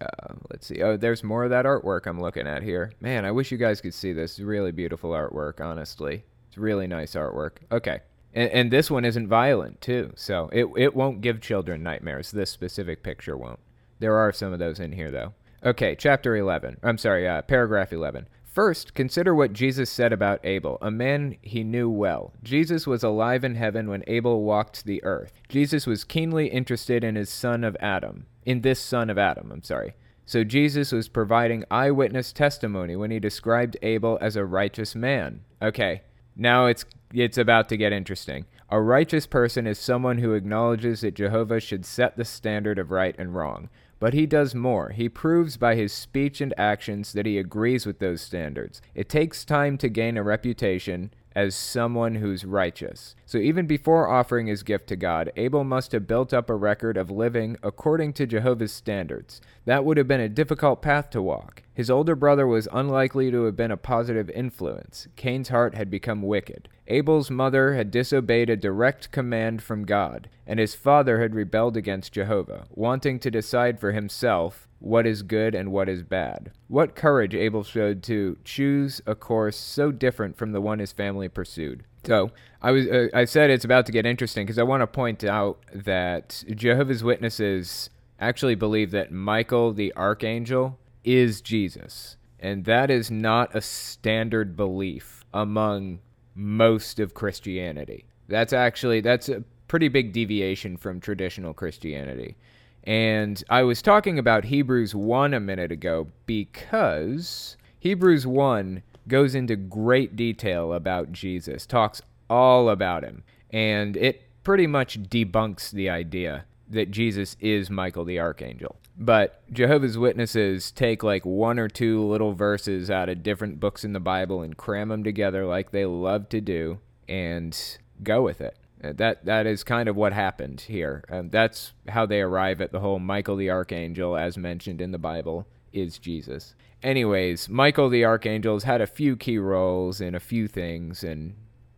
Uh, 0.00 0.34
let's 0.50 0.66
see. 0.66 0.82
Oh, 0.82 0.96
there's 0.96 1.24
more 1.24 1.44
of 1.44 1.50
that 1.50 1.64
artwork 1.64 2.06
I'm 2.06 2.20
looking 2.20 2.46
at 2.46 2.62
here. 2.62 2.92
Man, 3.00 3.24
I 3.24 3.30
wish 3.30 3.50
you 3.50 3.58
guys 3.58 3.80
could 3.80 3.94
see 3.94 4.12
this. 4.12 4.38
Really 4.38 4.72
beautiful 4.72 5.10
artwork, 5.10 5.60
honestly. 5.60 6.24
It's 6.48 6.58
really 6.58 6.86
nice 6.86 7.14
artwork. 7.14 7.58
Okay. 7.70 8.00
And, 8.34 8.50
and 8.50 8.70
this 8.70 8.90
one 8.90 9.04
isn't 9.04 9.28
violent, 9.28 9.80
too. 9.80 10.12
So 10.16 10.48
it, 10.52 10.66
it 10.76 10.94
won't 10.94 11.20
give 11.20 11.40
children 11.40 11.82
nightmares. 11.82 12.30
This 12.30 12.50
specific 12.50 13.02
picture 13.02 13.36
won't. 13.36 13.60
There 13.98 14.16
are 14.16 14.32
some 14.32 14.52
of 14.52 14.58
those 14.58 14.80
in 14.80 14.92
here, 14.92 15.10
though. 15.10 15.34
Okay, 15.64 15.94
chapter 15.94 16.36
11. 16.36 16.78
I'm 16.82 16.96
sorry, 16.96 17.28
uh, 17.28 17.42
paragraph 17.42 17.92
11. 17.92 18.28
First, 18.44 18.94
consider 18.94 19.34
what 19.34 19.52
Jesus 19.52 19.90
said 19.90 20.12
about 20.12 20.44
Abel, 20.44 20.78
a 20.80 20.90
man 20.90 21.36
he 21.40 21.62
knew 21.62 21.88
well. 21.88 22.32
Jesus 22.42 22.86
was 22.86 23.04
alive 23.04 23.44
in 23.44 23.54
heaven 23.54 23.88
when 23.88 24.02
Abel 24.06 24.42
walked 24.42 24.84
the 24.84 25.04
earth. 25.04 25.32
Jesus 25.48 25.86
was 25.86 26.02
keenly 26.02 26.48
interested 26.48 27.04
in 27.04 27.14
his 27.14 27.30
son 27.30 27.62
of 27.62 27.76
Adam 27.78 28.26
in 28.44 28.60
this 28.60 28.80
son 28.80 29.10
of 29.10 29.18
Adam, 29.18 29.50
I'm 29.52 29.62
sorry. 29.62 29.94
So 30.24 30.44
Jesus 30.44 30.92
was 30.92 31.08
providing 31.08 31.64
eyewitness 31.70 32.32
testimony 32.32 32.94
when 32.94 33.10
he 33.10 33.18
described 33.18 33.76
Abel 33.82 34.16
as 34.20 34.36
a 34.36 34.44
righteous 34.44 34.94
man. 34.94 35.40
Okay, 35.60 36.02
now 36.36 36.66
it's 36.66 36.84
it's 37.12 37.38
about 37.38 37.68
to 37.70 37.76
get 37.76 37.92
interesting. 37.92 38.46
A 38.70 38.80
righteous 38.80 39.26
person 39.26 39.66
is 39.66 39.78
someone 39.78 40.18
who 40.18 40.34
acknowledges 40.34 41.00
that 41.00 41.14
Jehovah 41.14 41.58
should 41.58 41.84
set 41.84 42.16
the 42.16 42.24
standard 42.24 42.78
of 42.78 42.92
right 42.92 43.16
and 43.18 43.34
wrong. 43.34 43.68
But 43.98 44.14
he 44.14 44.24
does 44.26 44.54
more. 44.54 44.90
He 44.90 45.08
proves 45.08 45.56
by 45.56 45.74
his 45.74 45.92
speech 45.92 46.40
and 46.40 46.54
actions 46.56 47.12
that 47.12 47.26
he 47.26 47.36
agrees 47.36 47.84
with 47.84 47.98
those 47.98 48.22
standards. 48.22 48.80
It 48.94 49.08
takes 49.08 49.44
time 49.44 49.76
to 49.78 49.88
gain 49.88 50.16
a 50.16 50.22
reputation, 50.22 51.12
as 51.34 51.54
someone 51.54 52.16
who's 52.16 52.44
righteous. 52.44 53.14
So 53.24 53.38
even 53.38 53.66
before 53.66 54.08
offering 54.08 54.46
his 54.46 54.62
gift 54.62 54.88
to 54.88 54.96
God, 54.96 55.32
Abel 55.36 55.64
must 55.64 55.92
have 55.92 56.06
built 56.06 56.34
up 56.34 56.50
a 56.50 56.54
record 56.54 56.96
of 56.96 57.10
living 57.10 57.56
according 57.62 58.14
to 58.14 58.26
Jehovah's 58.26 58.72
standards. 58.72 59.40
That 59.64 59.84
would 59.84 59.96
have 59.96 60.08
been 60.08 60.20
a 60.20 60.28
difficult 60.28 60.82
path 60.82 61.10
to 61.10 61.22
walk. 61.22 61.62
His 61.72 61.90
older 61.90 62.14
brother 62.14 62.46
was 62.46 62.68
unlikely 62.72 63.30
to 63.30 63.44
have 63.44 63.56
been 63.56 63.70
a 63.70 63.76
positive 63.76 64.28
influence. 64.30 65.08
Cain's 65.16 65.48
heart 65.48 65.74
had 65.74 65.90
become 65.90 66.22
wicked. 66.22 66.68
Abel's 66.88 67.30
mother 67.30 67.74
had 67.74 67.90
disobeyed 67.90 68.50
a 68.50 68.56
direct 68.56 69.12
command 69.12 69.62
from 69.62 69.86
God, 69.86 70.28
and 70.46 70.58
his 70.58 70.74
father 70.74 71.20
had 71.20 71.34
rebelled 71.34 71.76
against 71.76 72.12
Jehovah, 72.12 72.66
wanting 72.70 73.20
to 73.20 73.30
decide 73.30 73.78
for 73.78 73.92
himself 73.92 74.66
what 74.80 75.06
is 75.06 75.22
good 75.22 75.54
and 75.54 75.70
what 75.70 75.88
is 75.88 76.02
bad. 76.02 76.50
What 76.68 76.96
courage 76.96 77.34
Abel 77.34 77.62
showed 77.62 78.02
to 78.04 78.38
choose 78.44 79.00
a 79.06 79.14
course 79.14 79.56
so 79.56 79.92
different 79.92 80.36
from 80.36 80.52
the 80.52 80.60
one 80.60 80.78
his 80.78 80.92
family 80.92 81.28
pursued. 81.28 81.84
So 82.04 82.30
I 82.62 82.70
was 82.70 82.86
uh, 82.86 83.08
I 83.14 83.26
said 83.26 83.50
it's 83.50 83.64
about 83.64 83.86
to 83.86 83.92
get 83.92 84.06
interesting 84.06 84.46
because 84.46 84.58
I 84.58 84.62
want 84.62 84.80
to 84.80 84.86
point 84.86 85.22
out 85.22 85.60
that 85.74 86.42
Jehovah's 86.54 87.04
Witnesses 87.04 87.90
actually 88.18 88.54
believe 88.54 88.90
that 88.90 89.12
Michael 89.12 89.72
the 89.72 89.94
archangel 89.94 90.78
is 91.04 91.40
Jesus, 91.40 92.16
and 92.38 92.64
that 92.64 92.90
is 92.90 93.10
not 93.10 93.54
a 93.54 93.60
standard 93.60 94.56
belief 94.56 95.24
among 95.32 96.00
most 96.34 96.98
of 96.98 97.12
Christianity. 97.12 98.06
That's 98.28 98.54
actually 98.54 99.02
that's 99.02 99.28
a 99.28 99.44
pretty 99.68 99.88
big 99.88 100.12
deviation 100.12 100.76
from 100.76 101.00
traditional 101.00 101.52
Christianity. 101.52 102.36
And 102.84 103.42
I 103.48 103.62
was 103.62 103.82
talking 103.82 104.18
about 104.18 104.44
Hebrews 104.44 104.94
1 104.94 105.34
a 105.34 105.40
minute 105.40 105.70
ago 105.70 106.08
because 106.26 107.56
Hebrews 107.78 108.26
1 108.26 108.82
goes 109.08 109.34
into 109.34 109.56
great 109.56 110.16
detail 110.16 110.72
about 110.72 111.12
Jesus, 111.12 111.66
talks 111.66 112.00
all 112.28 112.68
about 112.70 113.02
him, 113.02 113.24
and 113.50 113.96
it 113.96 114.22
pretty 114.44 114.66
much 114.66 115.02
debunks 115.02 115.70
the 115.70 115.90
idea 115.90 116.44
that 116.68 116.90
Jesus 116.90 117.36
is 117.40 117.68
Michael 117.68 118.04
the 118.04 118.20
Archangel. 118.20 118.76
But 118.96 119.42
Jehovah's 119.52 119.98
Witnesses 119.98 120.70
take 120.70 121.02
like 121.02 121.24
one 121.24 121.58
or 121.58 121.68
two 121.68 122.02
little 122.04 122.32
verses 122.32 122.90
out 122.90 123.08
of 123.08 123.22
different 123.22 123.58
books 123.58 123.84
in 123.84 123.92
the 123.92 124.00
Bible 124.00 124.42
and 124.42 124.56
cram 124.56 124.90
them 124.90 125.02
together 125.02 125.46
like 125.46 125.70
they 125.70 125.86
love 125.86 126.28
to 126.28 126.40
do 126.40 126.78
and 127.08 127.58
go 128.02 128.22
with 128.22 128.40
it. 128.40 128.56
Uh, 128.82 128.92
that 128.96 129.24
that 129.26 129.46
is 129.46 129.62
kind 129.62 129.88
of 129.88 129.96
what 129.96 130.12
happened 130.12 130.62
here. 130.62 131.04
Um, 131.10 131.28
that's 131.28 131.72
how 131.88 132.06
they 132.06 132.20
arrive 132.20 132.60
at 132.60 132.72
the 132.72 132.80
whole 132.80 132.98
Michael 132.98 133.36
the 133.36 133.50
archangel, 133.50 134.16
as 134.16 134.38
mentioned 134.38 134.80
in 134.80 134.92
the 134.92 134.98
Bible, 134.98 135.46
is 135.72 135.98
Jesus. 135.98 136.54
Anyways, 136.82 137.48
Michael 137.48 137.90
the 137.90 138.04
archangel 138.04 138.54
has 138.54 138.64
had 138.64 138.80
a 138.80 138.86
few 138.86 139.16
key 139.16 139.38
roles 139.38 140.00
in 140.00 140.14
a 140.14 140.20
few 140.20 140.48
things, 140.48 141.04
and 141.04 141.34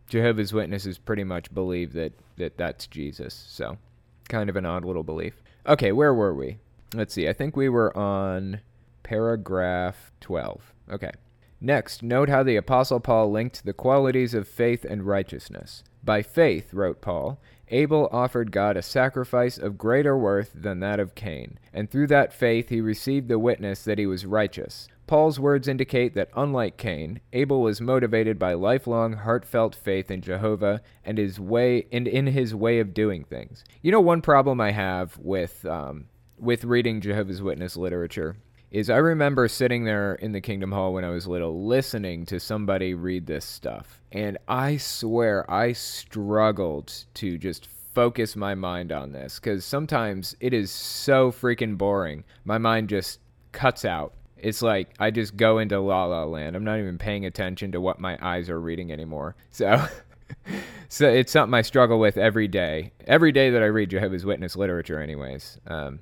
Jehovah's 0.07 0.53
Witnesses 0.53 0.97
pretty 0.97 1.23
much 1.23 1.53
believe 1.53 1.93
that, 1.93 2.13
that 2.37 2.57
that's 2.57 2.87
Jesus. 2.87 3.33
So, 3.49 3.77
kind 4.29 4.49
of 4.49 4.55
an 4.55 4.65
odd 4.65 4.85
little 4.85 5.03
belief. 5.03 5.41
Okay, 5.67 5.91
where 5.91 6.13
were 6.13 6.33
we? 6.33 6.57
Let's 6.93 7.13
see. 7.13 7.27
I 7.27 7.33
think 7.33 7.57
we 7.57 7.67
were 7.67 7.95
on 7.97 8.61
paragraph 9.03 10.11
12. 10.21 10.73
Okay. 10.91 11.11
Next, 11.59 12.03
note 12.03 12.29
how 12.29 12.43
the 12.43 12.57
Apostle 12.57 12.99
Paul 12.99 13.31
linked 13.31 13.65
the 13.65 13.73
qualities 13.73 14.33
of 14.33 14.47
faith 14.47 14.85
and 14.85 15.03
righteousness. 15.03 15.83
By 16.03 16.21
faith, 16.21 16.73
wrote 16.73 16.99
Paul, 17.01 17.39
Abel 17.69 18.09
offered 18.11 18.51
God 18.51 18.75
a 18.75 18.81
sacrifice 18.81 19.57
of 19.57 19.77
greater 19.77 20.17
worth 20.17 20.51
than 20.53 20.79
that 20.81 20.99
of 20.99 21.15
Cain, 21.15 21.57
and 21.73 21.89
through 21.89 22.07
that 22.07 22.33
faith 22.33 22.69
he 22.69 22.81
received 22.81 23.29
the 23.29 23.39
witness 23.39 23.83
that 23.83 23.97
he 23.97 24.05
was 24.05 24.25
righteous. 24.25 24.87
Paul's 25.07 25.39
words 25.39 25.67
indicate 25.67 26.13
that 26.13 26.29
unlike 26.35 26.77
Cain, 26.77 27.21
Abel 27.31 27.61
was 27.61 27.81
motivated 27.81 28.37
by 28.37 28.53
lifelong 28.53 29.13
heartfelt 29.13 29.75
faith 29.75 30.11
in 30.11 30.21
Jehovah 30.21 30.81
and 31.03 31.17
his 31.17 31.39
way 31.39 31.87
and 31.91 32.07
in 32.07 32.27
his 32.27 32.53
way 32.53 32.79
of 32.79 32.93
doing 32.93 33.23
things. 33.23 33.63
You 33.81 33.91
know, 33.91 34.01
one 34.01 34.21
problem 34.21 34.61
I 34.61 34.71
have 34.71 35.17
with 35.17 35.65
um, 35.65 36.05
with 36.37 36.63
reading 36.63 37.01
Jehovah's 37.01 37.41
Witness 37.41 37.77
literature 37.77 38.37
is 38.73 38.89
I 38.89 38.97
remember 38.97 39.47
sitting 39.47 39.85
there 39.85 40.15
in 40.15 40.33
the 40.33 40.41
Kingdom 40.41 40.73
Hall 40.73 40.93
when 40.93 41.05
I 41.05 41.09
was 41.09 41.27
little, 41.27 41.65
listening 41.65 42.25
to 42.25 42.39
somebody 42.39 42.93
read 42.93 43.27
this 43.27 43.45
stuff, 43.45 44.01
and 44.11 44.37
I 44.49 44.75
swear 44.75 45.49
I 45.49 45.71
struggled 45.71 46.91
to 47.13 47.37
just 47.37 47.67
focus 47.67 48.35
my 48.35 48.55
mind 48.55 48.91
on 48.91 49.13
this 49.13 49.39
because 49.39 49.63
sometimes 49.63 50.35
it 50.41 50.53
is 50.53 50.71
so 50.71 51.31
freaking 51.31 51.77
boring. 51.77 52.25
My 52.43 52.57
mind 52.57 52.89
just 52.89 53.19
cuts 53.53 53.85
out 53.85 54.13
it's 54.43 54.61
like 54.61 54.93
I 54.99 55.09
just 55.09 55.37
go 55.37 55.57
into 55.59 55.79
La 55.79 56.03
La 56.03 56.25
Land. 56.25 56.57
I'm 56.57 56.65
not 56.65 56.77
even 56.77 56.97
paying 56.97 57.25
attention 57.25 57.71
to 57.71 57.79
what 57.79 57.99
my 57.99 58.17
eyes 58.21 58.49
are 58.49 58.59
reading 58.59 58.91
anymore. 58.91 59.35
So, 59.51 59.87
so 60.89 61.07
it's 61.07 61.31
something 61.31 61.53
I 61.53 61.61
struggle 61.61 61.99
with 61.99 62.17
every 62.17 62.47
day. 62.47 62.91
Every 63.05 63.31
day 63.31 63.51
that 63.51 63.61
I 63.61 63.67
read 63.67 63.91
Jehovah's 63.91 64.25
Witness 64.25 64.55
literature, 64.55 64.99
anyways. 64.99 65.59
Um, 65.67 65.99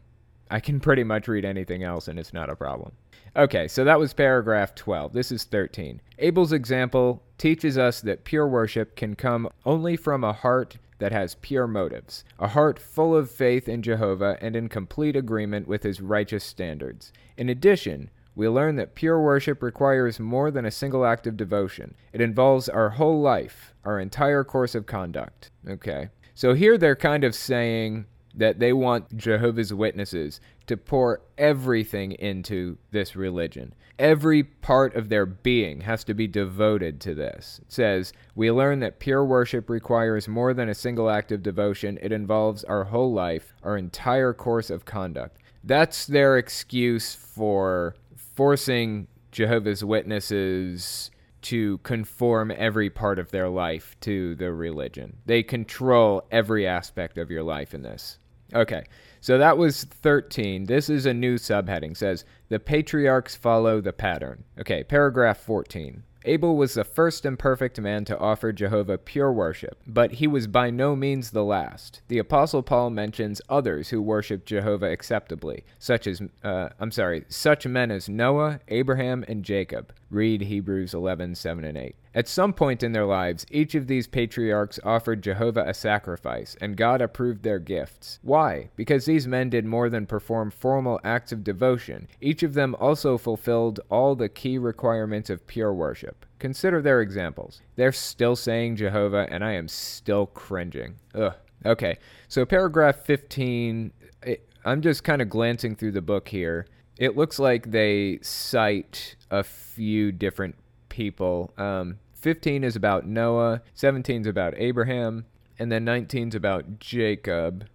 I 0.52 0.60
can 0.60 0.82
pretty 0.82 1.06
much 1.06 1.30
read 1.30 1.46
anything 1.46 1.82
else, 1.82 2.10
and 2.10 2.20
it's 2.20 2.34
not 2.34 2.50
a 2.50 2.56
problem. 2.56 2.92
Okay, 3.38 3.70
so 3.70 3.86
that 3.86 4.00
was 4.00 4.14
paragraph 4.14 4.76
12. 4.76 5.14
This 5.14 5.32
is 5.32 5.46
13. 5.46 6.02
Abel's 6.20 6.52
example 6.52 7.24
teaches 7.38 7.78
us 7.78 8.02
that 8.02 8.26
pure 8.26 8.46
worship 8.46 8.98
can 8.98 9.16
come 9.16 9.48
only 9.66 9.96
from 9.96 10.26
a 10.26 10.34
heart 10.34 10.78
that 11.00 11.14
has 11.14 11.36
pure 11.36 11.68
motives, 11.68 12.26
a 12.38 12.50
heart 12.50 12.78
full 12.78 13.16
of 13.16 13.32
faith 13.32 13.70
in 13.70 13.82
Jehovah 13.82 14.38
and 14.42 14.56
in 14.56 14.68
complete 14.68 15.16
agreement 15.16 15.70
with 15.70 15.84
his 15.84 16.02
righteous 16.02 16.44
standards. 16.44 17.14
In 17.38 17.48
addition, 17.48 18.10
we 18.36 18.50
learn 18.50 18.76
that 18.76 18.94
pure 18.94 19.22
worship 19.22 19.64
requires 19.64 20.20
more 20.20 20.52
than 20.52 20.66
a 20.66 20.72
single 20.72 21.06
act 21.06 21.26
of 21.26 21.38
devotion. 21.38 21.96
It 22.12 22.20
involves 22.20 22.68
our 22.68 22.92
whole 22.92 23.22
life, 23.22 23.74
our 23.86 24.00
entire 24.00 24.44
course 24.44 24.76
of 24.76 24.86
conduct. 24.86 25.50
Okay. 25.68 26.10
So 26.36 26.54
here 26.54 26.78
they're 26.78 26.96
kind 26.96 27.24
of 27.24 27.36
saying 27.36 28.06
that 28.36 28.60
they 28.60 28.74
want 28.74 29.18
Jehovah's 29.18 29.74
Witnesses 29.74 30.40
to 30.68 30.78
pour 30.78 31.22
everything 31.38 32.14
into 32.14 32.78
this 32.92 33.16
religion. 33.16 33.74
Every 34.00 34.44
part 34.44 34.96
of 34.96 35.10
their 35.10 35.26
being 35.26 35.82
has 35.82 36.04
to 36.06 36.14
be 36.14 36.28
devoted 36.28 37.00
to 37.02 37.14
this. 37.14 37.60
It 37.62 37.72
says, 37.72 38.14
We 38.36 38.52
learn 38.52 38.80
that 38.80 39.00
pure 39.00 39.24
worship 39.24 39.70
requires 39.70 40.28
more 40.28 40.54
than 40.54 40.70
a 40.70 40.74
single 40.74 41.10
act 41.10 41.32
of 41.32 41.44
devotion, 41.44 42.00
it 42.02 42.12
involves 42.12 42.64
our 42.64 42.86
whole 42.86 43.14
life, 43.14 43.54
our 43.64 43.78
entire 43.78 44.34
course 44.34 44.70
of 44.70 44.86
conduct. 44.86 45.38
That's 45.64 46.08
their 46.08 46.38
excuse 46.38 47.14
for 47.14 47.96
forcing 48.16 49.08
Jehovah's 49.32 49.84
Witnesses 49.84 51.12
to 51.44 51.80
conform 51.80 52.52
every 52.56 52.90
part 52.90 53.20
of 53.20 53.32
their 53.32 53.50
life 53.50 53.96
to 54.02 54.36
the 54.36 54.52
religion. 54.52 55.18
They 55.26 55.44
control 55.44 56.26
every 56.32 56.68
aspect 56.68 57.18
of 57.18 57.32
your 57.32 57.44
life 57.44 57.74
in 57.74 57.82
this. 57.82 58.20
Okay, 58.54 58.84
so 59.20 59.38
that 59.38 59.58
was 59.58 59.84
13. 59.84 60.66
This 60.66 60.90
is 60.90 61.06
a 61.06 61.14
new 61.14 61.38
subheading. 61.38 61.92
It 61.92 61.98
says 61.98 62.26
the 62.50 62.60
patriarchs 62.60 63.36
follow 63.36 63.82
the 63.82 63.94
pattern. 63.94 64.44
Okay, 64.60 64.84
paragraph 64.84 65.40
14. 65.40 66.04
Abel 66.24 66.56
was 66.56 66.76
the 66.76 66.84
first 66.84 67.26
and 67.26 67.40
perfect 67.40 67.80
man 67.80 68.06
to 68.06 68.18
offer 68.20 68.52
Jehovah 68.52 69.00
pure 69.00 69.32
worship, 69.32 69.82
but 69.88 70.14
he 70.14 70.28
was 70.28 70.46
by 70.46 70.70
no 70.70 70.96
means 70.96 71.32
the 71.32 71.44
last. 71.44 72.02
The 72.10 72.20
Apostle 72.20 72.62
Paul 72.62 72.92
mentions 72.92 73.42
others 73.50 73.90
who 73.90 74.02
worshiped 74.02 74.46
Jehovah 74.46 74.92
acceptably, 74.92 75.64
such 75.80 76.06
as, 76.06 76.22
uh, 76.44 76.70
I'm 76.80 76.92
sorry, 76.92 77.26
such 77.28 77.66
men 77.66 77.90
as 77.90 78.08
Noah, 78.08 78.60
Abraham, 78.68 79.26
and 79.28 79.44
Jacob. 79.44 79.94
Read 80.12 80.42
Hebrews 80.42 80.94
11, 80.94 81.36
7 81.36 81.64
and 81.64 81.78
8. 81.78 81.96
At 82.14 82.28
some 82.28 82.52
point 82.52 82.84
in 82.84 82.92
their 82.92 83.06
lives, 83.06 83.46
each 83.50 83.74
of 83.76 83.88
these 83.88 84.08
patriarchs 84.08 84.80
offered 84.84 85.24
Jehovah 85.24 85.64
a 85.66 85.74
sacrifice, 85.74 86.58
and 86.60 86.76
God 86.76 87.02
approved 87.02 87.44
their 87.44 87.60
gifts. 87.60 88.20
Why? 88.22 88.70
Because 88.76 89.06
these 89.06 89.26
men 89.26 89.50
did 89.50 89.66
more 89.66 89.90
than 89.90 90.06
perform 90.06 90.52
formal 90.52 91.00
acts 91.06 91.32
of 91.32 91.46
devotion. 91.46 92.10
Each 92.20 92.44
of 92.44 92.54
them 92.54 92.76
also 92.80 93.18
fulfilled 93.18 93.80
all 93.90 94.14
the 94.14 94.30
key 94.30 94.58
requirements 94.58 95.30
of 95.30 95.48
pure 95.48 95.74
worship. 95.74 96.26
Consider 96.40 96.82
their 96.82 97.02
examples. 97.02 97.62
They're 97.78 97.94
still 97.94 98.36
saying 98.36 98.76
Jehovah, 98.76 99.28
and 99.30 99.44
I 99.44 99.54
am 99.54 99.70
still 99.70 100.26
cringing. 100.26 100.96
Ugh. 101.16 101.34
Okay, 101.66 101.98
so 102.28 102.46
paragraph 102.46 102.98
15, 103.06 103.94
it, 104.24 104.50
I'm 104.66 104.82
just 104.82 105.04
kind 105.04 105.22
of 105.22 105.30
glancing 105.30 105.76
through 105.76 105.92
the 105.92 106.02
book 106.02 106.28
here. 106.28 106.66
It 107.02 107.18
looks 107.18 107.40
like 107.40 107.72
they 107.72 108.20
cite 108.22 109.16
a 109.32 109.44
few 109.44 110.12
different 110.12 110.54
people. 110.88 111.52
Um, 111.58 111.98
15 112.14 112.64
is 112.64 112.76
about 112.76 113.08
Noah, 113.08 113.64
17 113.74 114.22
is 114.22 114.28
about 114.28 114.54
Abraham, 114.56 115.26
and 115.58 115.72
then 115.72 115.84
19 115.84 116.28
is 116.28 116.36
about 116.36 116.78
Jacob. 116.78 117.66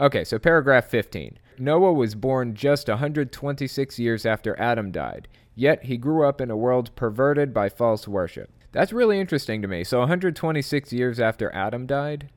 Okay, 0.00 0.24
so 0.24 0.40
paragraph 0.40 0.86
15. 0.86 1.38
Noah 1.60 1.92
was 1.92 2.16
born 2.16 2.56
just 2.56 2.88
126 2.88 4.00
years 4.00 4.26
after 4.26 4.58
Adam 4.58 4.90
died, 4.90 5.28
yet 5.54 5.84
he 5.84 5.96
grew 5.96 6.26
up 6.26 6.40
in 6.40 6.50
a 6.50 6.56
world 6.56 6.90
perverted 6.96 7.54
by 7.54 7.68
false 7.68 8.08
worship. 8.08 8.50
That's 8.72 8.92
really 8.92 9.20
interesting 9.20 9.62
to 9.62 9.68
me. 9.68 9.84
So, 9.84 10.00
126 10.00 10.92
years 10.92 11.20
after 11.20 11.54
Adam 11.54 11.86
died, 11.86 12.30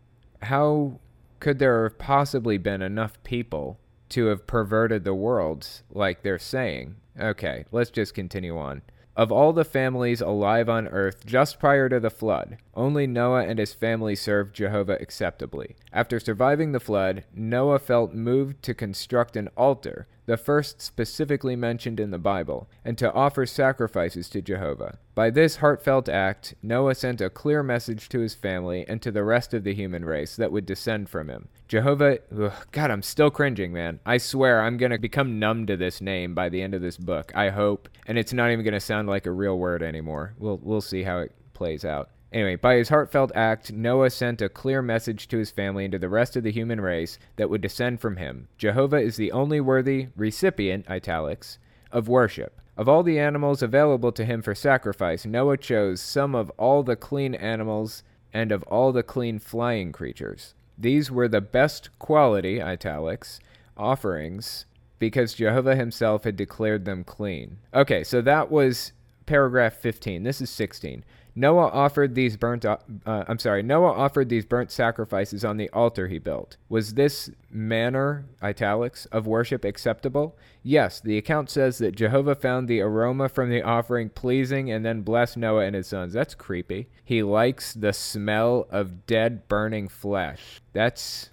how 0.43 0.99
could 1.39 1.57
there 1.57 1.85
have 1.85 1.97
possibly 1.97 2.59
been 2.59 2.83
enough 2.83 3.17
people 3.23 3.79
to 4.09 4.27
have 4.27 4.47
perverted 4.47 5.03
the 5.03 5.13
world 5.13 5.67
like 5.91 6.21
they're 6.21 6.39
saying? 6.39 6.95
Okay, 7.19 7.65
let's 7.71 7.89
just 7.89 8.13
continue 8.13 8.57
on. 8.57 8.81
Of 9.15 9.33
all 9.33 9.51
the 9.51 9.65
families 9.65 10.21
alive 10.21 10.69
on 10.69 10.87
earth 10.87 11.25
just 11.25 11.59
prior 11.59 11.89
to 11.89 11.99
the 11.99 12.09
flood, 12.09 12.57
only 12.73 13.05
Noah 13.05 13.43
and 13.43 13.59
his 13.59 13.73
family 13.73 14.15
served 14.15 14.55
Jehovah 14.55 14.97
acceptably. 15.01 15.75
After 15.91 16.21
surviving 16.21 16.71
the 16.71 16.79
flood, 16.79 17.25
Noah 17.33 17.79
felt 17.79 18.13
moved 18.13 18.63
to 18.63 18.73
construct 18.73 19.35
an 19.35 19.49
altar, 19.57 20.07
the 20.29 20.37
first 20.37 20.79
specifically 20.79 21.55
mentioned 21.55 21.99
in 21.99 22.11
the 22.11 22.19
Bible, 22.19 22.69
and 22.85 22.99
to 22.99 23.11
offer 23.13 23.47
sacrifices 23.47 24.29
to 24.29 24.43
Jehovah. 24.43 24.99
By 25.15 25.31
this 25.31 25.55
heartfelt 25.55 26.07
act, 26.07 26.53
Noah 26.61 26.93
sent 26.93 27.19
a 27.19 27.31
clear 27.31 27.63
message 27.63 28.09
to 28.09 28.19
his 28.19 28.35
family 28.35 28.85
and 28.87 29.01
to 29.01 29.09
the 29.09 29.23
rest 29.23 29.55
of 29.55 29.63
the 29.63 29.73
human 29.73 30.05
race 30.05 30.35
that 30.35 30.51
would 30.51 30.67
descend 30.67 31.09
from 31.09 31.31
him. 31.31 31.47
Jehovah, 31.67 32.19
ugh, 32.39 32.53
God, 32.71 32.91
I'm 32.91 33.01
still 33.01 33.31
cringing, 33.31 33.73
man. 33.73 34.01
I 34.05 34.19
swear 34.19 34.61
I'm 34.61 34.77
going 34.77 34.91
to 34.91 34.99
become 34.99 35.39
numb 35.39 35.65
to 35.65 35.75
this 35.75 35.99
name 35.99 36.35
by 36.35 36.47
the 36.47 36.61
end 36.61 36.75
of 36.75 36.81
this 36.83 36.97
book. 36.97 37.31
I 37.33 37.49
hope. 37.49 37.89
And 38.05 38.15
it's 38.19 38.31
not 38.31 38.51
even 38.51 38.63
going 38.63 38.75
to 38.75 38.79
sound 38.79 39.07
like 39.07 39.25
a 39.25 39.31
real 39.31 39.57
word 39.57 39.81
anymore. 39.81 40.35
We'll, 40.37 40.59
we'll 40.61 40.81
see 40.81 41.01
how 41.01 41.21
it 41.21 41.31
plays 41.55 41.83
out. 41.83 42.11
Anyway, 42.31 42.55
by 42.55 42.75
his 42.75 42.89
heartfelt 42.89 43.31
act, 43.33 43.71
Noah 43.71 44.11
sent 44.11 44.41
a 44.41 44.49
clear 44.49 44.81
message 44.81 45.27
to 45.29 45.37
his 45.37 45.49
family 45.49 45.85
and 45.85 45.91
to 45.93 45.99
the 45.99 46.09
rest 46.09 46.35
of 46.35 46.43
the 46.43 46.51
human 46.51 46.79
race 46.79 47.17
that 47.37 47.49
would 47.49 47.61
descend 47.61 47.99
from 47.99 48.17
him. 48.17 48.47
Jehovah 48.57 48.97
is 48.97 49.15
the 49.15 49.31
only 49.31 49.59
worthy 49.59 50.09
recipient, 50.15 50.87
italics, 50.89 51.57
of 51.91 52.07
worship. 52.07 52.61
Of 52.77 52.87
all 52.87 53.03
the 53.03 53.19
animals 53.19 53.63
available 53.63 54.11
to 54.11 54.23
him 54.23 54.41
for 54.41 54.53
sacrifice, 54.53 55.25
Noah 55.25 55.57
chose 55.57 56.01
some 56.01 56.35
of 56.35 56.51
all 56.51 56.83
the 56.83 56.95
clean 56.95 57.33
animals 57.35 58.03
and 58.31 58.51
of 58.51 58.63
all 58.63 58.91
the 58.91 59.03
clean 59.03 59.39
flying 59.39 59.91
creatures. 59.91 60.53
These 60.77 61.11
were 61.11 61.27
the 61.27 61.41
best 61.41 61.89
quality, 61.99 62.61
italics, 62.61 63.39
offerings 63.75 64.65
because 64.99 65.33
Jehovah 65.33 65.75
himself 65.75 66.25
had 66.25 66.35
declared 66.35 66.85
them 66.85 67.03
clean. 67.03 67.57
Okay, 67.73 68.03
so 68.03 68.21
that 68.21 68.51
was 68.51 68.91
paragraph 69.25 69.73
15. 69.73 70.23
This 70.23 70.41
is 70.41 70.49
16. 70.49 71.03
Noah 71.35 71.67
offered 71.67 72.15
these 72.15 72.37
burnt 72.37 72.65
uh, 72.65 72.77
I'm 73.05 73.39
sorry, 73.39 73.63
Noah 73.63 73.93
offered 73.93 74.29
these 74.29 74.45
burnt 74.45 74.71
sacrifices 74.71 75.45
on 75.45 75.57
the 75.57 75.69
altar 75.69 76.07
he 76.07 76.19
built. 76.19 76.57
Was 76.67 76.95
this 76.95 77.29
manner 77.49 78.25
italics 78.41 79.05
of 79.07 79.27
worship 79.27 79.63
acceptable? 79.63 80.37
Yes, 80.63 80.99
the 80.99 81.17
account 81.17 81.49
says 81.49 81.77
that 81.77 81.95
Jehovah 81.95 82.35
found 82.35 82.67
the 82.67 82.81
aroma 82.81 83.29
from 83.29 83.49
the 83.49 83.61
offering 83.61 84.09
pleasing 84.09 84.71
and 84.71 84.85
then 84.85 85.01
blessed 85.01 85.37
Noah 85.37 85.65
and 85.65 85.75
his 85.75 85.87
sons. 85.87 86.13
That's 86.13 86.35
creepy. 86.35 86.89
He 87.05 87.23
likes 87.23 87.73
the 87.73 87.93
smell 87.93 88.67
of 88.69 89.05
dead 89.05 89.47
burning 89.47 89.87
flesh. 89.87 90.61
That's 90.73 91.29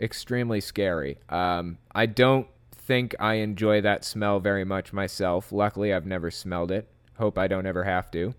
extremely 0.00 0.60
scary. 0.60 1.18
Um, 1.28 1.78
I 1.94 2.06
don't 2.06 2.46
think 2.72 3.14
I 3.20 3.34
enjoy 3.34 3.80
that 3.82 4.04
smell 4.04 4.40
very 4.40 4.64
much 4.64 4.92
myself. 4.92 5.52
Luckily, 5.52 5.92
I've 5.92 6.06
never 6.06 6.30
smelled 6.30 6.70
it. 6.70 6.88
Hope 7.18 7.36
I 7.36 7.48
don't 7.48 7.66
ever 7.66 7.84
have 7.84 8.10
to. 8.12 8.34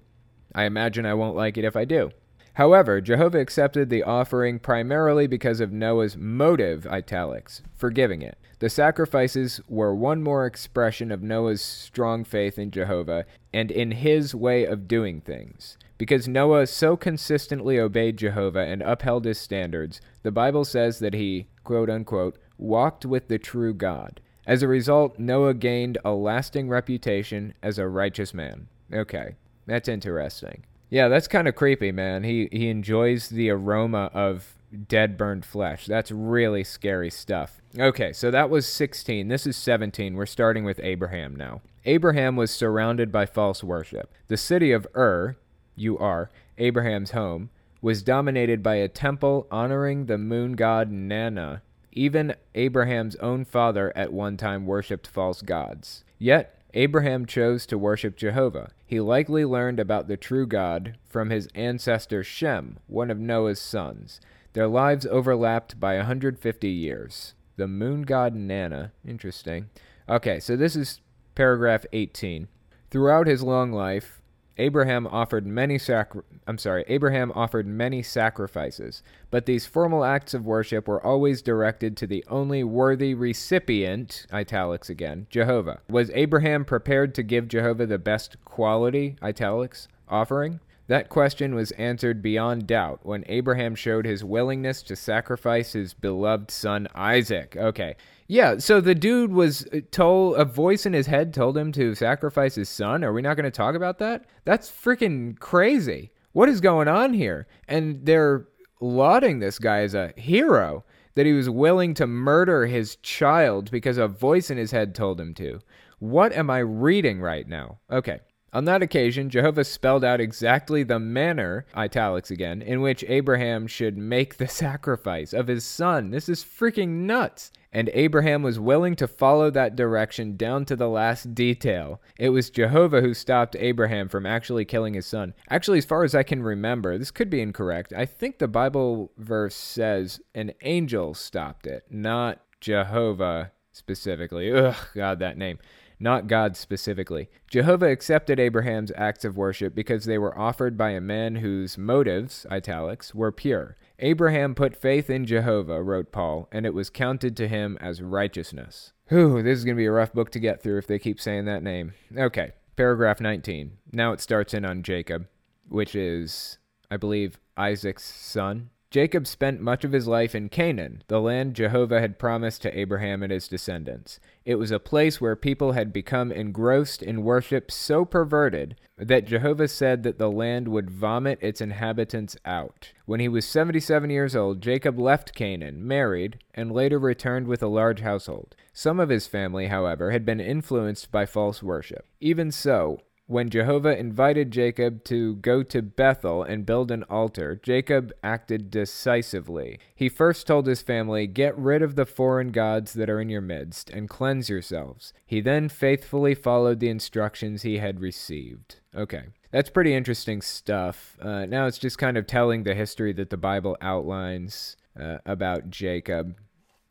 I 0.53 0.63
imagine 0.63 1.05
I 1.05 1.13
won't 1.13 1.35
like 1.35 1.57
it 1.57 1.65
if 1.65 1.75
I 1.75 1.85
do. 1.85 2.11
However, 2.53 2.99
Jehovah 2.99 3.39
accepted 3.39 3.89
the 3.89 4.03
offering 4.03 4.59
primarily 4.59 5.27
because 5.27 5.61
of 5.61 5.71
Noah's 5.71 6.17
motive, 6.17 6.85
italics, 6.87 7.61
for 7.75 7.89
giving 7.89 8.21
it. 8.21 8.37
The 8.59 8.69
sacrifices 8.69 9.61
were 9.69 9.95
one 9.95 10.21
more 10.21 10.45
expression 10.45 11.11
of 11.11 11.23
Noah's 11.23 11.61
strong 11.61 12.25
faith 12.25 12.59
in 12.59 12.71
Jehovah 12.71 13.25
and 13.53 13.71
in 13.71 13.91
his 13.91 14.35
way 14.35 14.65
of 14.65 14.89
doing 14.89 15.21
things. 15.21 15.77
Because 15.97 16.27
Noah 16.27 16.67
so 16.67 16.97
consistently 16.97 17.79
obeyed 17.79 18.17
Jehovah 18.17 18.65
and 18.65 18.81
upheld 18.81 19.23
his 19.23 19.37
standards, 19.37 20.01
the 20.23 20.31
Bible 20.31 20.65
says 20.65 20.99
that 20.99 21.13
he, 21.13 21.47
quote 21.63 21.89
unquote, 21.89 22.37
walked 22.57 23.05
with 23.05 23.29
the 23.29 23.39
true 23.39 23.73
God. 23.73 24.19
As 24.45 24.61
a 24.61 24.67
result, 24.67 25.17
Noah 25.17 25.53
gained 25.53 25.97
a 26.03 26.11
lasting 26.11 26.67
reputation 26.67 27.53
as 27.63 27.77
a 27.77 27.87
righteous 27.87 28.33
man. 28.33 28.67
Okay, 28.91 29.35
that's 29.69 29.87
interesting. 29.87 30.63
Yeah, 30.89 31.07
that's 31.07 31.27
kind 31.27 31.47
of 31.47 31.55
creepy, 31.55 31.91
man. 31.91 32.23
He 32.23 32.49
he 32.51 32.69
enjoys 32.69 33.29
the 33.29 33.49
aroma 33.49 34.09
of 34.13 34.55
dead 34.87 35.17
burned 35.17 35.45
flesh. 35.45 35.85
That's 35.85 36.11
really 36.11 36.63
scary 36.63 37.09
stuff. 37.09 37.61
Okay, 37.77 38.13
so 38.13 38.31
that 38.31 38.49
was 38.49 38.67
16. 38.67 39.27
This 39.27 39.45
is 39.45 39.55
17. 39.55 40.15
We're 40.15 40.25
starting 40.25 40.63
with 40.63 40.79
Abraham 40.83 41.35
now. 41.35 41.61
Abraham 41.85 42.35
was 42.35 42.51
surrounded 42.51 43.11
by 43.11 43.25
false 43.25 43.63
worship. 43.63 44.11
The 44.27 44.37
city 44.37 44.71
of 44.71 44.87
Ur, 44.95 45.37
you 45.75 45.97
are, 45.97 46.29
Abraham's 46.57 47.11
home, 47.11 47.49
was 47.81 48.03
dominated 48.03 48.61
by 48.61 48.75
a 48.75 48.87
temple 48.87 49.47
honoring 49.49 50.05
the 50.05 50.17
moon 50.17 50.53
god 50.53 50.91
Nanna. 50.91 51.61
Even 51.91 52.35
Abraham's 52.55 53.15
own 53.17 53.45
father 53.45 53.95
at 53.95 54.13
one 54.13 54.37
time 54.37 54.65
worshipped 54.65 55.07
false 55.07 55.41
gods. 55.41 56.03
Yet, 56.17 56.58
Abraham 56.73 57.25
chose 57.25 57.65
to 57.65 57.77
worship 57.77 58.15
Jehovah. 58.15 58.71
He 58.85 58.99
likely 58.99 59.43
learned 59.43 59.79
about 59.79 60.07
the 60.07 60.17
true 60.17 60.45
God 60.45 60.97
from 61.07 61.31
his 61.31 61.47
ancestor 61.55 62.23
Shem, 62.23 62.77
one 62.87 63.09
of 63.09 63.17
Noah's 63.17 63.59
sons. 63.59 64.21
Their 64.53 64.67
lives 64.67 65.05
overlapped 65.05 65.79
by 65.79 65.97
150 65.97 66.69
years. 66.69 67.33
The 67.57 67.67
moon 67.67 68.03
god 68.03 68.35
Nanna. 68.35 68.91
Interesting. 69.05 69.69
Okay, 70.07 70.39
so 70.39 70.55
this 70.55 70.75
is 70.75 71.01
paragraph 71.35 71.85
18. 71.91 72.47
Throughout 72.91 73.27
his 73.27 73.43
long 73.43 73.71
life, 73.71 74.18
Abraham 74.59 75.07
offered 75.07 75.47
many 75.47 75.77
sacri- 75.77 76.21
I'm 76.45 76.57
sorry, 76.57 76.83
Abraham 76.87 77.31
offered 77.33 77.65
many 77.65 78.03
sacrifices, 78.03 79.01
but 79.31 79.45
these 79.45 79.65
formal 79.65 80.03
acts 80.03 80.33
of 80.33 80.45
worship 80.45 80.87
were 80.87 81.03
always 81.03 81.41
directed 81.41 81.95
to 81.97 82.07
the 82.07 82.23
only 82.27 82.63
worthy 82.63 83.13
recipient, 83.13 84.27
italics 84.31 84.89
again, 84.89 85.27
Jehovah. 85.29 85.79
Was 85.89 86.11
Abraham 86.13 86.65
prepared 86.65 87.15
to 87.15 87.23
give 87.23 87.47
Jehovah 87.47 87.85
the 87.85 87.97
best 87.97 88.35
quality, 88.43 89.15
italics, 89.23 89.87
offering? 90.09 90.59
That 90.87 91.07
question 91.07 91.53
was 91.53 91.71
answered 91.73 92.21
beyond 92.21 92.65
doubt 92.65 93.01
when 93.03 93.23
Abraham 93.27 93.75
showed 93.75 94.05
his 94.05 94.23
willingness 94.23 94.81
to 94.83 94.95
sacrifice 94.95 95.73
his 95.73 95.93
beloved 95.93 96.49
son 96.49 96.87
Isaac. 96.95 97.55
Okay. 97.55 97.95
Yeah, 98.31 98.59
so 98.59 98.79
the 98.79 98.93
dude 98.93 99.33
was 99.33 99.65
uh, 99.73 99.79
told 99.89 100.37
a 100.37 100.45
voice 100.45 100.85
in 100.85 100.93
his 100.93 101.07
head 101.07 101.33
told 101.33 101.57
him 101.57 101.71
to 101.71 101.95
sacrifice 101.95 102.53
his 102.53 102.69
son. 102.69 103.03
Are 103.03 103.11
we 103.11 103.23
not 103.23 103.35
going 103.35 103.45
to 103.45 103.51
talk 103.51 103.73
about 103.73 103.97
that? 103.97 104.25
That's 104.45 104.69
freaking 104.69 105.37
crazy. 105.39 106.11
What 106.33 106.47
is 106.47 106.61
going 106.61 106.87
on 106.87 107.15
here? 107.15 107.47
And 107.67 108.05
they're 108.05 108.47
lauding 108.81 109.39
this 109.39 109.57
guy 109.57 109.79
as 109.79 109.95
a 109.95 110.13
hero 110.15 110.85
that 111.15 111.25
he 111.25 111.33
was 111.33 111.49
willing 111.49 111.95
to 111.95 112.05
murder 112.05 112.67
his 112.67 112.97
child 112.97 113.71
because 113.71 113.97
a 113.97 114.07
voice 114.07 114.51
in 114.51 114.59
his 114.59 114.69
head 114.69 114.93
told 114.93 115.19
him 115.19 115.33
to. 115.33 115.59
What 115.97 116.31
am 116.31 116.51
I 116.51 116.59
reading 116.59 117.21
right 117.21 117.47
now? 117.47 117.79
Okay. 117.89 118.19
On 118.51 118.65
that 118.65 118.81
occasion, 118.81 119.29
Jehovah 119.29 119.63
spelled 119.63 120.03
out 120.03 120.19
exactly 120.19 120.83
the 120.83 120.99
manner, 120.99 121.65
italics 121.75 122.31
again, 122.31 122.61
in 122.61 122.81
which 122.81 123.03
Abraham 123.07 123.67
should 123.67 123.97
make 123.97 124.37
the 124.37 124.47
sacrifice 124.49 125.33
of 125.33 125.47
his 125.47 125.63
son. 125.63 126.11
This 126.11 126.27
is 126.29 126.43
freaking 126.43 127.05
nuts. 127.05 127.51
And 127.71 127.91
Abraham 127.93 128.41
was 128.41 128.59
willing 128.59 128.95
to 128.95 129.07
follow 129.07 129.51
that 129.51 129.75
direction 129.75 130.35
down 130.35 130.65
to 130.65 130.75
the 130.75 130.89
last 130.89 131.35
detail. 131.35 132.01
It 132.17 132.29
was 132.29 132.49
Jehovah 132.49 133.01
who 133.01 133.13
stopped 133.13 133.55
Abraham 133.55 134.09
from 134.09 134.25
actually 134.25 134.65
killing 134.65 134.95
his 134.95 135.05
son. 135.05 135.35
Actually, 135.51 135.77
as 135.77 135.85
far 135.85 136.03
as 136.03 136.15
I 136.15 136.23
can 136.23 136.41
remember, 136.41 136.97
this 136.97 137.11
could 137.11 137.29
be 137.29 137.41
incorrect. 137.41 137.93
I 137.93 138.07
think 138.07 138.39
the 138.39 138.47
Bible 138.47 139.11
verse 139.17 139.55
says 139.55 140.19
an 140.33 140.53
angel 140.63 141.13
stopped 141.13 141.67
it, 141.67 141.85
not 141.91 142.41
Jehovah 142.59 143.51
specifically. 143.71 144.51
Ugh, 144.51 144.75
God, 144.95 145.19
that 145.19 145.37
name 145.37 145.59
not 145.99 146.27
God 146.27 146.55
specifically. 146.55 147.29
Jehovah 147.49 147.87
accepted 147.87 148.39
Abraham's 148.39 148.91
acts 148.95 149.25
of 149.25 149.37
worship 149.37 149.75
because 149.75 150.05
they 150.05 150.17
were 150.17 150.37
offered 150.37 150.77
by 150.77 150.91
a 150.91 151.01
man 151.01 151.37
whose 151.37 151.77
motives, 151.77 152.45
italics, 152.49 153.13
were 153.13 153.31
pure. 153.31 153.77
Abraham 153.99 154.55
put 154.55 154.75
faith 154.75 155.09
in 155.09 155.25
Jehovah, 155.25 155.83
wrote 155.83 156.11
Paul, 156.11 156.47
and 156.51 156.65
it 156.65 156.73
was 156.73 156.89
counted 156.89 157.35
to 157.37 157.47
him 157.47 157.77
as 157.81 158.01
righteousness. 158.01 158.93
Whew, 159.09 159.43
this 159.43 159.57
is 159.57 159.65
going 159.65 159.75
to 159.75 159.81
be 159.81 159.87
a 159.87 159.91
rough 159.91 160.13
book 160.13 160.31
to 160.31 160.39
get 160.39 160.61
through 160.61 160.77
if 160.77 160.87
they 160.87 160.99
keep 160.99 161.19
saying 161.19 161.45
that 161.45 161.63
name. 161.63 161.93
Okay, 162.15 162.53
paragraph 162.77 163.19
19. 163.19 163.73
Now 163.91 164.13
it 164.13 164.21
starts 164.21 164.53
in 164.53 164.63
on 164.63 164.83
Jacob, 164.83 165.27
which 165.67 165.95
is, 165.95 166.59
I 166.89 166.97
believe, 166.97 167.39
Isaac's 167.57 168.05
son. 168.05 168.69
Jacob 168.91 169.27
spent 169.27 169.61
much 169.61 169.83
of 169.83 169.91
his 169.91 170.07
life 170.07 170.33
in 170.33 170.49
Canaan, 170.49 171.03
the 171.09 171.21
land 171.21 171.53
Jehovah 171.53 171.99
had 171.99 172.17
promised 172.17 172.63
to 172.63 172.75
Abraham 172.79 173.21
and 173.21 173.31
his 173.31 173.47
descendants. 173.47 174.19
It 174.45 174.55
was 174.55 174.71
a 174.71 174.79
place 174.79 175.21
where 175.21 175.35
people 175.35 175.73
had 175.73 175.93
become 175.93 176.31
engrossed 176.31 177.03
in 177.03 177.23
worship 177.23 177.69
so 177.69 178.03
perverted 178.03 178.75
that 178.97 179.25
Jehovah 179.25 179.67
said 179.67 180.01
that 180.01 180.17
the 180.17 180.31
land 180.31 180.67
would 180.69 180.89
vomit 180.89 181.37
its 181.39 181.61
inhabitants 181.61 182.35
out. 182.45 182.91
When 183.05 183.19
he 183.19 183.27
was 183.27 183.45
77 183.45 184.09
years 184.09 184.35
old, 184.35 184.59
Jacob 184.59 184.97
left 184.97 185.35
Canaan, 185.35 185.87
married, 185.87 186.39
and 186.55 186.71
later 186.71 186.97
returned 186.97 187.45
with 187.45 187.61
a 187.61 187.67
large 187.67 188.01
household. 188.01 188.55
Some 188.73 188.99
of 188.99 189.09
his 189.09 189.27
family, 189.27 189.67
however, 189.67 190.09
had 190.09 190.25
been 190.25 190.39
influenced 190.39 191.11
by 191.11 191.27
false 191.27 191.61
worship. 191.61 192.07
Even 192.19 192.49
so, 192.51 193.01
when 193.29 193.51
Jehovah 193.51 193.95
invited 193.95 194.49
Jacob 194.49 195.03
to 195.03 195.35
go 195.35 195.61
to 195.61 195.83
Bethel 195.83 196.41
and 196.41 196.65
build 196.65 196.89
an 196.89 197.03
altar, 197.03 197.59
Jacob 197.61 198.11
acted 198.23 198.71
decisively. 198.71 199.79
He 199.93 200.09
first 200.09 200.47
told 200.47 200.65
his 200.65 200.81
family, 200.81 201.27
Get 201.27 201.55
rid 201.55 201.83
of 201.83 201.95
the 201.95 202.07
foreign 202.07 202.51
gods 202.51 202.93
that 202.93 203.07
are 203.07 203.21
in 203.21 203.29
your 203.29 203.41
midst, 203.41 203.91
and 203.91 204.09
cleanse 204.09 204.49
yourselves. 204.49 205.13
He 205.27 205.41
then 205.41 205.69
faithfully 205.69 206.33
followed 206.33 206.79
the 206.79 206.89
instructions 206.89 207.61
he 207.61 207.77
had 207.77 207.99
received. 207.99 208.77
Okay. 208.95 209.25
That's 209.51 209.69
pretty 209.69 209.93
interesting 209.93 210.41
stuff. 210.41 211.15
Uh, 211.21 211.45
now 211.45 211.67
it's 211.67 211.77
just 211.77 211.99
kind 211.99 212.17
of 212.17 212.25
telling 212.25 212.63
the 212.63 212.73
history 212.73 213.13
that 213.13 213.29
the 213.29 213.37
Bible 213.37 213.77
outlines 213.79 214.75
uh, 214.99 215.19
about 215.27 215.69
Jacob, 215.69 216.35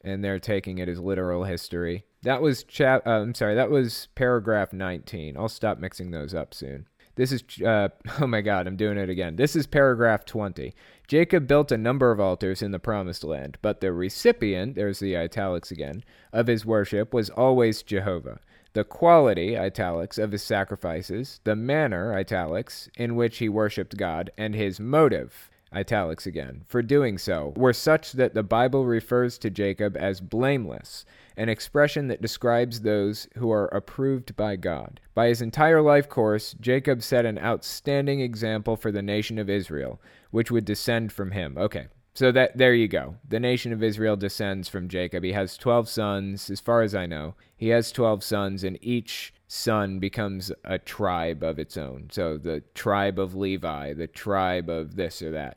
and 0.02 0.22
they're 0.22 0.38
taking 0.38 0.78
it 0.78 0.88
as 0.88 1.00
literal 1.00 1.42
history. 1.42 2.04
That 2.22 2.42
was 2.42 2.64
chap. 2.64 3.06
Uh, 3.06 3.20
I'm 3.20 3.34
sorry. 3.34 3.54
That 3.54 3.70
was 3.70 4.08
paragraph 4.14 4.72
19. 4.72 5.36
I'll 5.36 5.48
stop 5.48 5.78
mixing 5.78 6.10
those 6.10 6.34
up 6.34 6.52
soon. 6.52 6.86
This 7.14 7.32
is. 7.32 7.42
Uh, 7.62 7.88
oh 8.20 8.26
my 8.26 8.40
God, 8.40 8.66
I'm 8.66 8.76
doing 8.76 8.98
it 8.98 9.10
again. 9.10 9.36
This 9.36 9.54
is 9.54 9.66
paragraph 9.66 10.24
20. 10.24 10.74
Jacob 11.06 11.46
built 11.46 11.72
a 11.72 11.78
number 11.78 12.10
of 12.10 12.20
altars 12.20 12.60
in 12.60 12.70
the 12.70 12.78
promised 12.78 13.24
land, 13.24 13.56
but 13.62 13.80
the 13.80 13.92
recipient, 13.92 14.74
there's 14.74 14.98
the 14.98 15.16
italics 15.16 15.70
again, 15.70 16.04
of 16.32 16.48
his 16.48 16.66
worship 16.66 17.14
was 17.14 17.30
always 17.30 17.82
Jehovah. 17.82 18.40
The 18.74 18.84
quality, 18.84 19.56
italics, 19.56 20.18
of 20.18 20.32
his 20.32 20.42
sacrifices, 20.42 21.40
the 21.44 21.56
manner, 21.56 22.12
italics, 22.12 22.90
in 22.98 23.16
which 23.16 23.38
he 23.38 23.48
worshipped 23.48 23.96
God, 23.96 24.30
and 24.36 24.54
his 24.54 24.78
motive, 24.78 25.50
italics 25.72 26.26
again, 26.26 26.64
for 26.66 26.82
doing 26.82 27.18
so, 27.18 27.52
were 27.56 27.72
such 27.72 28.12
that 28.12 28.34
the 28.34 28.42
Bible 28.42 28.86
refers 28.86 29.38
to 29.38 29.50
Jacob 29.50 29.96
as 29.96 30.20
blameless 30.20 31.04
an 31.38 31.48
expression 31.48 32.08
that 32.08 32.20
describes 32.20 32.80
those 32.80 33.28
who 33.36 33.50
are 33.52 33.66
approved 33.66 34.34
by 34.36 34.56
God. 34.56 35.00
By 35.14 35.28
his 35.28 35.40
entire 35.40 35.80
life 35.80 36.08
course, 36.08 36.54
Jacob 36.60 37.00
set 37.00 37.24
an 37.24 37.38
outstanding 37.38 38.20
example 38.20 38.76
for 38.76 38.90
the 38.90 39.02
nation 39.02 39.38
of 39.38 39.48
Israel, 39.48 40.00
which 40.32 40.50
would 40.50 40.64
descend 40.64 41.12
from 41.12 41.30
him. 41.30 41.56
Okay, 41.56 41.86
so 42.12 42.32
that 42.32 42.58
there 42.58 42.74
you 42.74 42.88
go. 42.88 43.14
The 43.26 43.38
nation 43.38 43.72
of 43.72 43.84
Israel 43.84 44.16
descends 44.16 44.68
from 44.68 44.88
Jacob. 44.88 45.22
He 45.22 45.32
has 45.32 45.56
12 45.56 45.88
sons, 45.88 46.50
as 46.50 46.60
far 46.60 46.82
as 46.82 46.92
I 46.92 47.06
know. 47.06 47.36
He 47.56 47.68
has 47.68 47.92
12 47.92 48.24
sons, 48.24 48.64
and 48.64 48.76
each 48.82 49.32
son 49.48 49.98
becomes 49.98 50.52
a 50.64 50.78
tribe 50.78 51.42
of 51.42 51.58
its 51.58 51.76
own. 51.76 52.08
So 52.12 52.36
the 52.36 52.62
tribe 52.74 53.18
of 53.18 53.34
Levi, 53.34 53.94
the 53.94 54.06
tribe 54.06 54.68
of 54.68 54.94
this 54.94 55.22
or 55.22 55.32
that. 55.32 55.56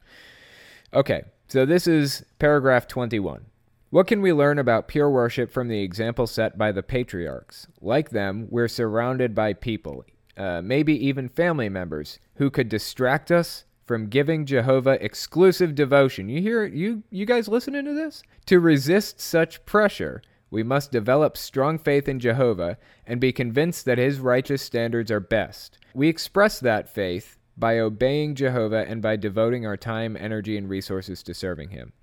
Okay, 0.93 1.23
so 1.47 1.65
this 1.65 1.85
is 1.85 2.25
paragraph 2.39 2.87
21. 2.87 3.45
What 3.89 4.07
can 4.07 4.21
we 4.21 4.31
learn 4.31 4.57
about 4.57 4.87
pure 4.87 5.09
worship 5.09 5.51
from 5.51 5.67
the 5.67 5.81
example 5.81 6.25
set 6.25 6.57
by 6.57 6.71
the 6.71 6.81
patriarchs? 6.81 7.67
Like 7.81 8.11
them, 8.11 8.47
we're 8.49 8.69
surrounded 8.69 9.35
by 9.35 9.51
people, 9.51 10.05
uh, 10.37 10.61
maybe 10.61 10.93
even 11.05 11.27
family 11.27 11.67
members, 11.67 12.17
who 12.35 12.49
could 12.49 12.69
distract 12.69 13.31
us 13.31 13.65
from 13.85 14.07
giving 14.07 14.45
Jehovah 14.45 15.03
exclusive 15.03 15.75
devotion. 15.75 16.29
You 16.29 16.41
hear 16.41 16.63
you 16.65 17.03
you 17.09 17.25
guys 17.25 17.49
listening 17.49 17.83
to 17.83 17.93
this? 17.93 18.23
To 18.45 18.61
resist 18.61 19.19
such 19.19 19.65
pressure, 19.65 20.21
we 20.51 20.61
must 20.61 20.91
develop 20.91 21.35
strong 21.35 21.79
faith 21.79 22.07
in 22.07 22.19
Jehovah 22.19 22.77
and 23.07 23.19
be 23.19 23.31
convinced 23.31 23.85
that 23.85 23.97
his 23.97 24.19
righteous 24.19 24.61
standards 24.61 25.09
are 25.09 25.19
best. 25.19 25.79
We 25.95 26.07
express 26.07 26.59
that 26.59 26.87
faith 26.87 27.39
by 27.57 27.79
obeying 27.79 28.35
Jehovah 28.35 28.85
and 28.87 29.01
by 29.01 29.15
devoting 29.15 29.65
our 29.65 29.77
time, 29.77 30.17
energy, 30.19 30.57
and 30.57 30.69
resources 30.69 31.23
to 31.23 31.33
serving 31.33 31.69
Him. 31.69 31.93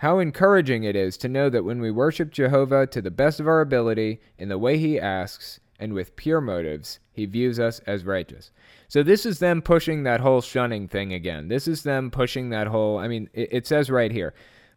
How 0.00 0.18
encouraging 0.18 0.84
it 0.84 0.94
is 0.94 1.16
to 1.18 1.28
know 1.28 1.50
that 1.50 1.64
when 1.64 1.80
we 1.80 1.90
worship 1.90 2.30
Jehovah 2.30 2.86
to 2.88 3.02
the 3.02 3.10
best 3.10 3.40
of 3.40 3.48
our 3.48 3.60
ability, 3.60 4.20
in 4.36 4.48
the 4.48 4.58
way 4.58 4.78
He 4.78 5.00
asks, 5.00 5.60
and 5.80 5.92
with 5.92 6.16
pure 6.16 6.40
motives, 6.40 7.00
He 7.12 7.26
views 7.26 7.58
us 7.58 7.80
as 7.80 8.04
righteous. 8.04 8.50
So, 8.86 9.02
this 9.02 9.26
is 9.26 9.38
them 9.38 9.62
pushing 9.62 10.02
that 10.02 10.20
whole 10.20 10.40
shunning 10.40 10.88
thing 10.88 11.12
again. 11.12 11.48
This 11.48 11.66
is 11.66 11.82
them 11.82 12.10
pushing 12.10 12.50
that 12.50 12.68
whole, 12.68 12.98
I 12.98 13.08
mean, 13.08 13.28
it, 13.32 13.48
it 13.52 13.66
says 13.66 13.90
right 13.90 14.12
here. 14.12 14.34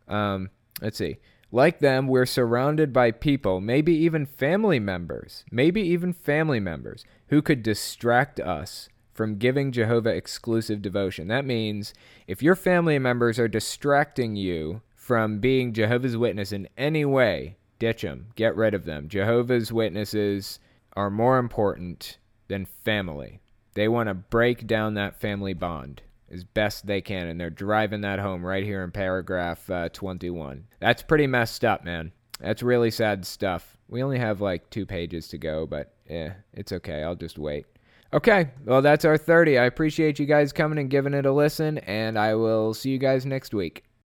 Um, 0.08 0.50
let's 0.82 0.98
see. 0.98 1.18
Like 1.54 1.80
them, 1.80 2.08
we're 2.08 2.26
surrounded 2.26 2.94
by 2.94 3.12
people, 3.12 3.60
maybe 3.60 3.94
even 3.94 4.26
family 4.26 4.80
members, 4.80 5.44
maybe 5.52 5.82
even 5.82 6.14
family 6.14 6.62
members, 6.62 7.04
who 7.28 7.42
could 7.42 7.62
distract 7.62 8.40
us 8.40 8.88
from 9.14 9.38
giving 9.38 9.74
Jehovah 9.74 10.16
exclusive 10.16 10.82
devotion. 10.82 11.28
That 11.28 11.46
means 11.46 11.94
if 12.26 12.42
your 12.42 12.56
family 12.56 12.98
members 13.00 13.38
are 13.38 13.50
distracting 13.50 14.38
you 14.38 14.82
from 14.96 15.40
being 15.40 15.74
Jehovah's 15.74 16.16
Witness 16.16 16.54
in 16.54 16.70
any 16.78 17.04
way, 17.04 17.58
ditch 17.80 18.04
them, 18.04 18.28
get 18.36 18.56
rid 18.56 18.74
of 18.74 18.86
them. 18.86 19.10
Jehovah's 19.10 19.74
Witnesses 19.74 20.60
are 20.94 21.10
more 21.10 21.38
important 21.38 22.18
than 22.48 22.66
family. 22.86 23.42
They 23.74 23.90
want 23.90 24.08
to 24.08 24.14
break 24.14 24.68
down 24.68 24.94
that 24.94 25.20
family 25.20 25.54
bond 25.54 26.02
as 26.32 26.44
best 26.44 26.88
they 26.88 27.02
can, 27.02 27.28
and 27.28 27.40
they're 27.40 27.50
driving 27.50 28.02
that 28.02 28.20
home 28.20 28.46
right 28.46 28.64
here 28.64 28.84
in 28.84 28.92
paragraph 28.92 29.70
uh, 29.70 29.90
21. 29.90 30.66
That's 30.80 31.04
pretty 31.04 31.28
messed 31.28 31.66
up, 31.66 31.84
man. 31.84 32.12
That's 32.40 32.64
really 32.64 32.92
sad 32.92 33.26
stuff. 33.26 33.78
We 33.88 34.02
only 34.02 34.18
have 34.18 34.42
like 34.42 34.70
two 34.70 34.86
pages 34.86 35.28
to 35.30 35.38
go, 35.38 35.66
but 35.66 35.94
yeah, 36.10 36.34
it's 36.54 36.72
okay. 36.72 37.04
I'll 37.04 37.16
just 37.16 37.38
wait. 37.38 37.66
Okay, 38.14 38.50
well, 38.66 38.82
that's 38.82 39.06
our 39.06 39.18
30. 39.18 39.58
I 39.58 39.66
appreciate 39.66 40.20
you 40.20 40.26
guys 40.26 40.52
coming 40.52 40.80
and 40.80 40.90
giving 40.90 41.14
it 41.14 41.26
a 41.26 41.32
listen, 41.32 41.78
and 41.80 42.18
I 42.18 42.36
will 42.36 42.74
see 42.74 42.90
you 42.90 42.98
guys 42.98 43.26
next 43.26 43.54
week. 43.54 43.84